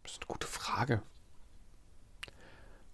Das 0.02 0.12
ist 0.12 0.20
eine 0.20 0.26
gute 0.26 0.46
Frage. 0.46 1.02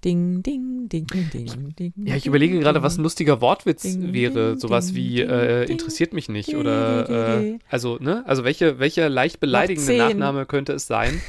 Ding, 0.06 0.40
ding, 0.40 0.88
ding, 0.88 1.04
ding, 1.08 1.74
ding. 1.74 1.92
Ja, 1.96 2.14
ich 2.14 2.26
überlege 2.26 2.60
gerade, 2.60 2.80
was 2.80 2.96
ein 2.96 3.02
lustiger 3.02 3.40
Wortwitz 3.40 3.82
ding, 3.82 4.12
wäre. 4.12 4.50
Ding, 4.52 4.60
Sowas 4.60 4.94
wie 4.94 5.20
äh, 5.20 5.64
interessiert 5.64 6.12
mich 6.12 6.28
nicht 6.28 6.54
oder 6.54 7.40
äh, 7.40 7.58
also, 7.68 7.98
ne? 7.98 8.22
Also 8.24 8.44
welche, 8.44 8.78
welcher 8.78 9.08
leicht 9.08 9.40
beleidigende 9.40 9.96
Nachname 9.96 10.46
könnte 10.46 10.74
es 10.74 10.86
sein? 10.86 11.20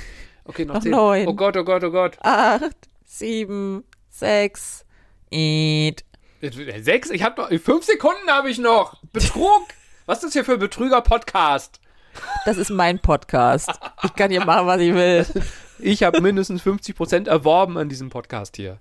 Okay, 0.46 0.66
noch, 0.66 0.76
noch 0.76 0.84
zehn. 0.84 0.92
neun. 0.92 1.28
Oh 1.28 1.34
Gott, 1.34 1.58
oh 1.58 1.64
Gott, 1.64 1.84
oh 1.86 1.90
Gott. 1.90 2.20
Acht, 2.22 2.76
sieben, 3.04 3.84
sechs, 4.10 4.86
eight. 5.34 6.06
Sechs? 6.80 7.10
Ich 7.10 7.24
habe 7.24 7.42
noch 7.42 7.50
fünf 7.60 7.84
Sekunden 7.84 8.30
habe 8.30 8.52
ich 8.52 8.60
noch. 8.60 9.02
Betrug. 9.12 9.70
was 10.06 10.20
ist 10.20 10.26
das 10.26 10.34
hier 10.34 10.46
für 10.46 10.54
ein 10.54 10.60
Betrüger-Podcast? 10.60 11.80
Das 12.46 12.58
ist 12.58 12.70
mein 12.70 13.00
Podcast. 13.00 13.72
Ich 14.04 14.14
kann 14.14 14.30
hier 14.30 14.46
machen, 14.46 14.68
was 14.68 14.80
ich 14.82 14.94
will. 14.94 15.26
Ich 15.80 16.04
habe 16.04 16.22
mindestens 16.22 16.62
50 16.62 16.96
Prozent 16.96 17.28
erworben 17.28 17.78
an 17.78 17.90
diesem 17.90 18.10
Podcast 18.10 18.56
hier. 18.56 18.80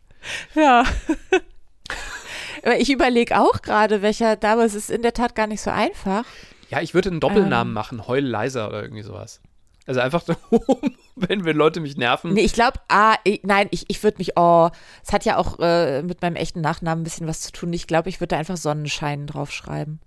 Ja. 0.54 0.84
Aber 2.62 2.78
ich 2.78 2.90
überlege 2.90 3.38
auch 3.38 3.62
gerade, 3.62 4.02
welcher 4.02 4.34
da, 4.34 4.54
aber 4.54 4.64
es 4.64 4.74
ist 4.74 4.90
in 4.90 5.02
der 5.02 5.12
Tat 5.12 5.36
gar 5.36 5.46
nicht 5.46 5.60
so 5.60 5.70
einfach. 5.70 6.24
Ja, 6.68 6.80
ich 6.80 6.94
würde 6.94 7.10
einen 7.10 7.20
Doppelnamen 7.20 7.70
ähm. 7.70 7.74
machen, 7.74 8.08
Heul 8.08 8.24
leiser 8.24 8.66
oder 8.66 8.82
irgendwie 8.82 9.04
sowas. 9.04 9.40
Also 9.86 10.00
einfach 10.00 10.24
so, 10.24 10.34
wenn, 11.14 11.44
wenn 11.44 11.56
Leute 11.56 11.78
mich 11.78 11.96
nerven. 11.96 12.32
Nee, 12.32 12.40
ich 12.40 12.54
glaube, 12.54 12.80
ah, 12.88 13.14
ich, 13.22 13.42
nein, 13.44 13.68
ich, 13.70 13.84
ich 13.88 14.02
würde 14.02 14.18
mich, 14.18 14.36
oh, 14.36 14.70
es 15.04 15.12
hat 15.12 15.24
ja 15.24 15.36
auch 15.36 15.60
äh, 15.60 16.02
mit 16.02 16.22
meinem 16.22 16.34
echten 16.34 16.60
Nachnamen 16.60 17.02
ein 17.02 17.04
bisschen 17.04 17.28
was 17.28 17.40
zu 17.40 17.52
tun. 17.52 17.72
Ich 17.72 17.86
glaube, 17.86 18.08
ich 18.08 18.20
würde 18.20 18.28
da 18.28 18.38
einfach 18.38 18.56
Sonnenschein 18.56 19.28
draufschreiben. 19.28 20.00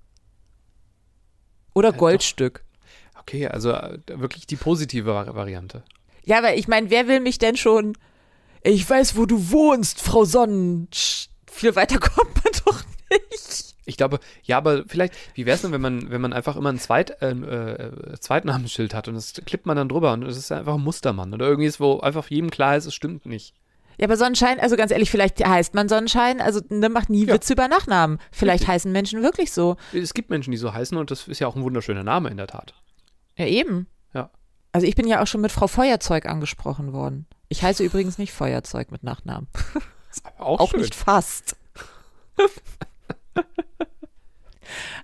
Oder 1.73 1.93
Goldstück. 1.93 2.65
Okay, 3.21 3.47
also 3.47 3.71
äh, 3.71 3.99
wirklich 4.07 4.47
die 4.47 4.57
positive 4.57 5.13
Variante. 5.13 5.83
Ja, 6.25 6.37
aber 6.39 6.55
ich 6.55 6.67
meine, 6.67 6.89
wer 6.89 7.07
will 7.07 7.19
mich 7.19 7.37
denn 7.37 7.57
schon? 7.57 7.97
Ich 8.63 8.89
weiß, 8.89 9.15
wo 9.15 9.25
du 9.25 9.51
wohnst, 9.51 10.01
Frau 10.01 10.25
Sonnen. 10.25 10.87
Viel 11.51 11.75
weiter 11.75 11.99
kommt 11.99 12.35
man 12.43 12.53
doch 12.65 12.83
nicht. 13.11 13.75
Ich 13.85 13.97
glaube, 13.97 14.19
ja, 14.43 14.57
aber 14.57 14.83
vielleicht, 14.87 15.15
wie 15.33 15.47
wäre 15.47 15.55
es 15.55 15.61
denn, 15.61 15.71
wenn 15.71 15.81
man, 15.81 16.11
wenn 16.11 16.21
man 16.21 16.31
einfach 16.31 16.55
immer 16.55 16.71
ein 16.71 16.77
Zweit, 16.77 17.21
äh, 17.23 17.31
äh, 17.31 18.19
Zweitnamensschild 18.19 18.93
hat 18.93 19.07
und 19.07 19.15
das 19.15 19.33
klippt 19.33 19.65
man 19.65 19.77
dann 19.77 19.89
drüber 19.89 20.13
und 20.13 20.23
es 20.23 20.37
ist 20.37 20.51
einfach 20.51 20.75
ein 20.75 20.81
Mustermann 20.81 21.33
oder 21.33 21.47
irgendwie 21.47 21.67
ist, 21.67 21.79
wo 21.79 21.99
einfach 21.99 22.29
jedem 22.29 22.51
klar 22.51 22.77
ist, 22.77 22.85
es 22.85 22.93
stimmt 22.93 23.25
nicht. 23.25 23.55
Ja, 23.97 24.05
aber 24.05 24.15
Sonnenschein, 24.15 24.59
also 24.59 24.77
ganz 24.77 24.91
ehrlich, 24.91 25.11
vielleicht 25.11 25.45
heißt 25.45 25.73
man 25.73 25.89
Sonnenschein, 25.89 26.39
also 26.39 26.61
ne, 26.69 26.87
macht 26.87 27.09
nie 27.09 27.25
ja. 27.25 27.33
Witze 27.33 27.53
über 27.53 27.67
Nachnamen. 27.67 28.19
Vielleicht 28.31 28.61
Richtig. 28.61 28.67
heißen 28.69 28.91
Menschen 28.91 29.23
wirklich 29.23 29.51
so. 29.51 29.75
Es 29.91 30.13
gibt 30.13 30.29
Menschen, 30.29 30.51
die 30.51 30.57
so 30.57 30.73
heißen 30.73 30.97
und 30.97 31.11
das 31.11 31.27
ist 31.27 31.39
ja 31.39 31.47
auch 31.47 31.55
ein 31.55 31.63
wunderschöner 31.63 32.03
Name 32.03 32.29
in 32.29 32.37
der 32.37 32.47
Tat. 32.47 32.75
Ja, 33.35 33.45
eben. 33.45 33.87
Also 34.71 34.85
ich 34.85 34.95
bin 34.95 35.07
ja 35.07 35.21
auch 35.21 35.27
schon 35.27 35.41
mit 35.41 35.51
Frau 35.51 35.67
Feuerzeug 35.67 36.25
angesprochen 36.25 36.93
worden. 36.93 37.25
Ich 37.47 37.63
heiße 37.63 37.83
übrigens 37.83 38.17
nicht 38.17 38.33
Feuerzeug 38.33 38.91
mit 38.91 39.03
Nachnamen. 39.03 39.47
Auch, 40.39 40.59
auch 40.59 40.73
nicht 40.73 40.95
fast. 40.95 41.55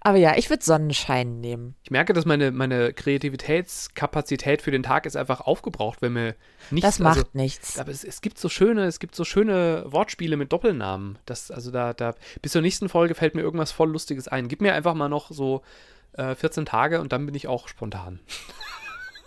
Aber 0.02 0.18
ja, 0.18 0.36
ich 0.38 0.50
würde 0.50 0.64
Sonnenschein 0.64 1.42
nehmen. 1.42 1.76
Ich 1.84 1.92
merke, 1.92 2.14
dass 2.14 2.26
meine, 2.26 2.52
meine 2.52 2.94
Kreativitätskapazität 2.94 4.62
für 4.62 4.72
den 4.72 4.84
Tag 4.84 5.06
ist 5.06 5.16
einfach 5.16 5.42
aufgebraucht, 5.42 6.02
wenn 6.02 6.14
mir 6.14 6.36
nichts. 6.70 6.88
Das 6.88 7.00
macht 7.00 7.18
also, 7.18 7.30
nichts. 7.34 7.80
Aber 7.80 7.92
es, 7.92 8.04
es, 8.04 8.22
gibt 8.22 8.38
so 8.38 8.50
schöne, 8.50 8.86
es 8.86 9.00
gibt 9.00 9.16
so 9.16 9.24
schöne 9.24 9.84
Wortspiele 9.88 10.38
mit 10.38 10.52
Doppelnamen. 10.52 11.18
Das, 11.26 11.52
also 11.52 11.72
da, 11.72 11.94
da, 11.94 12.16
bis 12.42 12.52
zur 12.52 12.62
nächsten 12.62 12.90
Folge 12.90 13.16
fällt 13.16 13.36
mir 13.36 13.42
irgendwas 13.42 13.72
voll 13.72 13.90
Lustiges 13.90 14.28
ein. 14.28 14.48
Gib 14.48 14.62
mir 14.62 14.74
einfach 14.74 14.94
mal 14.94 15.10
noch 15.10 15.32
so 15.32 15.62
äh, 16.14 16.36
14 16.36 16.66
Tage 16.66 17.02
und 17.02 17.12
dann 17.12 17.26
bin 17.26 17.36
ich 17.36 17.48
auch 17.48 17.68
spontan 17.68 18.20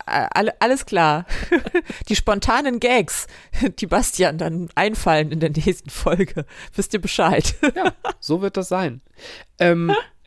alles 0.09 0.85
klar. 0.85 1.25
die 2.09 2.15
spontanen 2.15 2.79
Gags, 2.79 3.27
die 3.79 3.87
Bastian 3.87 4.37
dann 4.37 4.69
einfallen 4.75 5.31
in 5.31 5.39
der 5.39 5.51
nächsten 5.51 5.89
Folge. 5.89 6.45
Wisst 6.75 6.93
ihr 6.93 7.01
Bescheid? 7.01 7.55
ja, 7.75 7.93
so 8.19 8.41
wird 8.41 8.57
das 8.57 8.69
sein. 8.69 9.01
Ähm, 9.59 9.95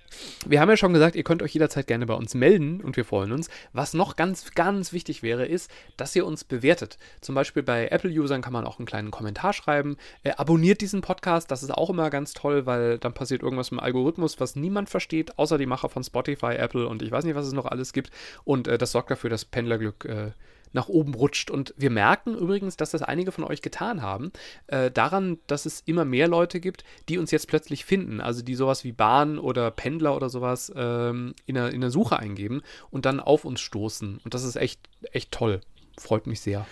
wir 0.46 0.60
haben 0.60 0.68
ja 0.68 0.76
schon 0.76 0.92
gesagt, 0.92 1.16
ihr 1.16 1.24
könnt 1.24 1.42
euch 1.42 1.52
jederzeit 1.52 1.86
gerne 1.86 2.06
bei 2.06 2.14
uns 2.14 2.34
melden 2.34 2.80
und 2.80 2.96
wir 2.96 3.04
freuen 3.04 3.32
uns. 3.32 3.48
Was 3.72 3.94
noch 3.94 4.16
ganz, 4.16 4.52
ganz 4.54 4.92
wichtig 4.92 5.22
wäre, 5.22 5.46
ist, 5.46 5.70
dass 5.96 6.14
ihr 6.16 6.26
uns 6.26 6.44
bewertet. 6.44 6.98
Zum 7.20 7.34
Beispiel 7.34 7.62
bei 7.62 7.88
Apple-Usern 7.88 8.42
kann 8.42 8.52
man 8.52 8.66
auch 8.66 8.78
einen 8.78 8.86
kleinen 8.86 9.10
Kommentar 9.10 9.52
schreiben. 9.52 9.96
Äh, 10.22 10.32
abonniert 10.36 10.80
diesen 10.80 11.00
Podcast, 11.00 11.50
das 11.50 11.62
ist 11.62 11.70
auch 11.70 11.90
immer 11.90 12.10
ganz 12.10 12.32
toll, 12.32 12.66
weil 12.66 12.98
dann 12.98 13.14
passiert 13.14 13.42
irgendwas 13.42 13.70
mit 13.70 13.80
dem 13.80 13.84
Algorithmus, 13.84 14.40
was 14.40 14.56
niemand 14.56 14.90
versteht, 14.90 15.38
außer 15.38 15.58
die 15.58 15.66
Macher 15.66 15.88
von 15.88 16.04
Spotify, 16.04 16.54
Apple 16.54 16.86
und 16.86 17.02
ich 17.02 17.10
weiß 17.10 17.24
nicht, 17.24 17.34
was 17.34 17.46
es 17.46 17.52
noch 17.52 17.66
alles 17.66 17.92
gibt. 17.92 18.10
Und 18.44 18.68
äh, 18.68 18.78
das 18.78 18.92
sorgt 18.92 19.10
dafür, 19.10 19.30
dass 19.30 19.44
Pendlerglück 19.44 20.04
äh, 20.04 20.32
nach 20.72 20.88
oben 20.88 21.14
rutscht. 21.14 21.50
Und 21.50 21.74
wir 21.76 21.90
merken 21.90 22.36
übrigens, 22.36 22.76
dass 22.76 22.90
das 22.90 23.02
einige 23.02 23.32
von 23.32 23.44
euch 23.44 23.62
getan 23.62 24.02
haben, 24.02 24.32
äh, 24.66 24.90
daran, 24.90 25.38
dass 25.46 25.66
es 25.66 25.80
immer 25.80 26.04
mehr 26.04 26.28
Leute 26.28 26.60
gibt, 26.60 26.84
die 27.08 27.18
uns 27.18 27.30
jetzt 27.30 27.48
plötzlich 27.48 27.84
finden. 27.84 28.20
Also 28.20 28.42
die 28.42 28.54
sowas 28.54 28.84
wie 28.84 28.92
Bahn 28.92 29.38
oder 29.38 29.70
Pendler 29.70 30.16
oder 30.16 30.28
sowas 30.28 30.72
ähm, 30.74 31.34
in, 31.46 31.54
der, 31.54 31.70
in 31.70 31.80
der 31.80 31.90
Suche 31.90 32.18
eingeben 32.18 32.62
und 32.90 33.06
dann 33.06 33.20
auf 33.20 33.44
uns 33.44 33.60
stoßen. 33.60 34.18
Und 34.24 34.34
das 34.34 34.44
ist 34.44 34.56
echt, 34.56 34.80
echt 35.12 35.32
toll. 35.32 35.60
Freut 35.98 36.26
mich 36.26 36.40
sehr. 36.40 36.66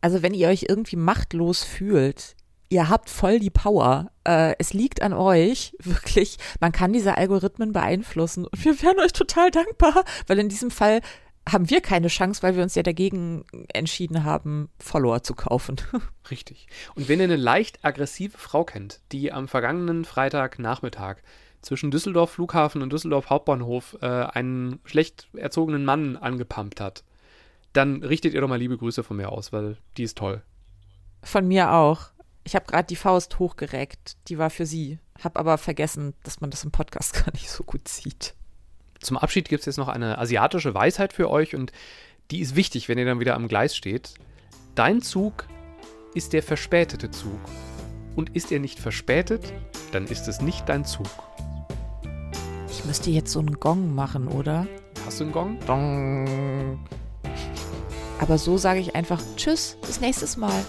Also 0.00 0.22
wenn 0.22 0.34
ihr 0.34 0.48
euch 0.48 0.66
irgendwie 0.68 0.96
machtlos 0.96 1.62
fühlt, 1.62 2.34
ihr 2.70 2.88
habt 2.88 3.10
voll 3.10 3.38
die 3.38 3.50
Power. 3.50 4.10
Äh, 4.24 4.54
es 4.58 4.72
liegt 4.72 5.02
an 5.02 5.12
euch, 5.12 5.76
wirklich. 5.82 6.38
Man 6.60 6.72
kann 6.72 6.92
diese 6.92 7.18
Algorithmen 7.18 7.72
beeinflussen 7.72 8.46
und 8.46 8.64
wir 8.64 8.80
wären 8.82 8.98
euch 9.00 9.12
total 9.12 9.50
dankbar, 9.50 10.04
weil 10.26 10.38
in 10.38 10.48
diesem 10.48 10.70
Fall 10.70 11.00
haben 11.52 11.70
wir 11.70 11.80
keine 11.80 12.08
Chance, 12.08 12.42
weil 12.42 12.56
wir 12.56 12.62
uns 12.62 12.74
ja 12.74 12.82
dagegen 12.82 13.44
entschieden 13.68 14.24
haben, 14.24 14.68
Follower 14.78 15.22
zu 15.22 15.34
kaufen. 15.34 15.76
Richtig. 16.30 16.66
Und 16.94 17.08
wenn 17.08 17.20
ihr 17.20 17.24
eine 17.24 17.36
leicht 17.36 17.84
aggressive 17.84 18.36
Frau 18.36 18.64
kennt, 18.64 19.00
die 19.12 19.32
am 19.32 19.48
vergangenen 19.48 20.04
Freitagnachmittag 20.04 21.16
zwischen 21.62 21.90
Düsseldorf 21.90 22.30
Flughafen 22.30 22.82
und 22.82 22.92
Düsseldorf 22.92 23.30
Hauptbahnhof 23.30 23.98
äh, 24.00 24.06
einen 24.06 24.80
schlecht 24.84 25.28
erzogenen 25.34 25.84
Mann 25.84 26.16
angepumpt 26.16 26.80
hat, 26.80 27.04
dann 27.72 28.02
richtet 28.02 28.34
ihr 28.34 28.40
doch 28.40 28.48
mal 28.48 28.58
liebe 28.58 28.78
Grüße 28.78 29.02
von 29.02 29.16
mir 29.16 29.30
aus, 29.30 29.52
weil 29.52 29.76
die 29.96 30.04
ist 30.04 30.18
toll. 30.18 30.42
Von 31.22 31.46
mir 31.46 31.72
auch. 31.72 32.10
Ich 32.44 32.54
habe 32.54 32.66
gerade 32.66 32.86
die 32.86 32.96
Faust 32.96 33.38
hochgereckt. 33.38 34.16
Die 34.28 34.38
war 34.38 34.50
für 34.50 34.66
sie. 34.66 34.98
Hab 35.22 35.38
aber 35.38 35.58
vergessen, 35.58 36.14
dass 36.22 36.40
man 36.40 36.50
das 36.50 36.64
im 36.64 36.70
Podcast 36.70 37.12
gar 37.24 37.32
nicht 37.32 37.50
so 37.50 37.64
gut 37.64 37.86
sieht. 37.88 38.34
Zum 39.00 39.16
Abschied 39.16 39.48
gibt 39.48 39.60
es 39.60 39.66
jetzt 39.66 39.78
noch 39.78 39.88
eine 39.88 40.18
asiatische 40.18 40.74
Weisheit 40.74 41.12
für 41.12 41.30
euch 41.30 41.56
und 41.56 41.72
die 42.30 42.40
ist 42.40 42.54
wichtig, 42.54 42.88
wenn 42.88 42.98
ihr 42.98 43.06
dann 43.06 43.20
wieder 43.20 43.34
am 43.34 43.48
Gleis 43.48 43.74
steht. 43.74 44.14
Dein 44.74 45.02
Zug 45.02 45.46
ist 46.14 46.32
der 46.32 46.42
verspätete 46.42 47.10
Zug. 47.10 47.40
Und 48.16 48.36
ist 48.36 48.52
er 48.52 48.58
nicht 48.58 48.78
verspätet, 48.78 49.52
dann 49.92 50.06
ist 50.06 50.28
es 50.28 50.40
nicht 50.40 50.68
dein 50.68 50.84
Zug. 50.84 51.06
Ich 52.70 52.84
müsste 52.84 53.10
jetzt 53.10 53.32
so 53.32 53.38
einen 53.38 53.58
Gong 53.58 53.94
machen, 53.94 54.28
oder? 54.28 54.66
Hast 55.06 55.20
du 55.20 55.24
einen 55.24 55.32
Gong? 55.32 55.58
Dong. 55.66 56.86
Aber 58.18 58.36
so 58.36 58.58
sage 58.58 58.80
ich 58.80 58.94
einfach 58.94 59.20
Tschüss, 59.36 59.76
bis 59.86 60.00
nächstes 60.00 60.36
Mal. 60.36 60.64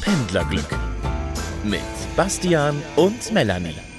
Pendlerglück 0.00 0.78
mit 1.64 1.80
Bastian 2.16 2.80
und 2.96 3.32
Melanie. 3.32 3.89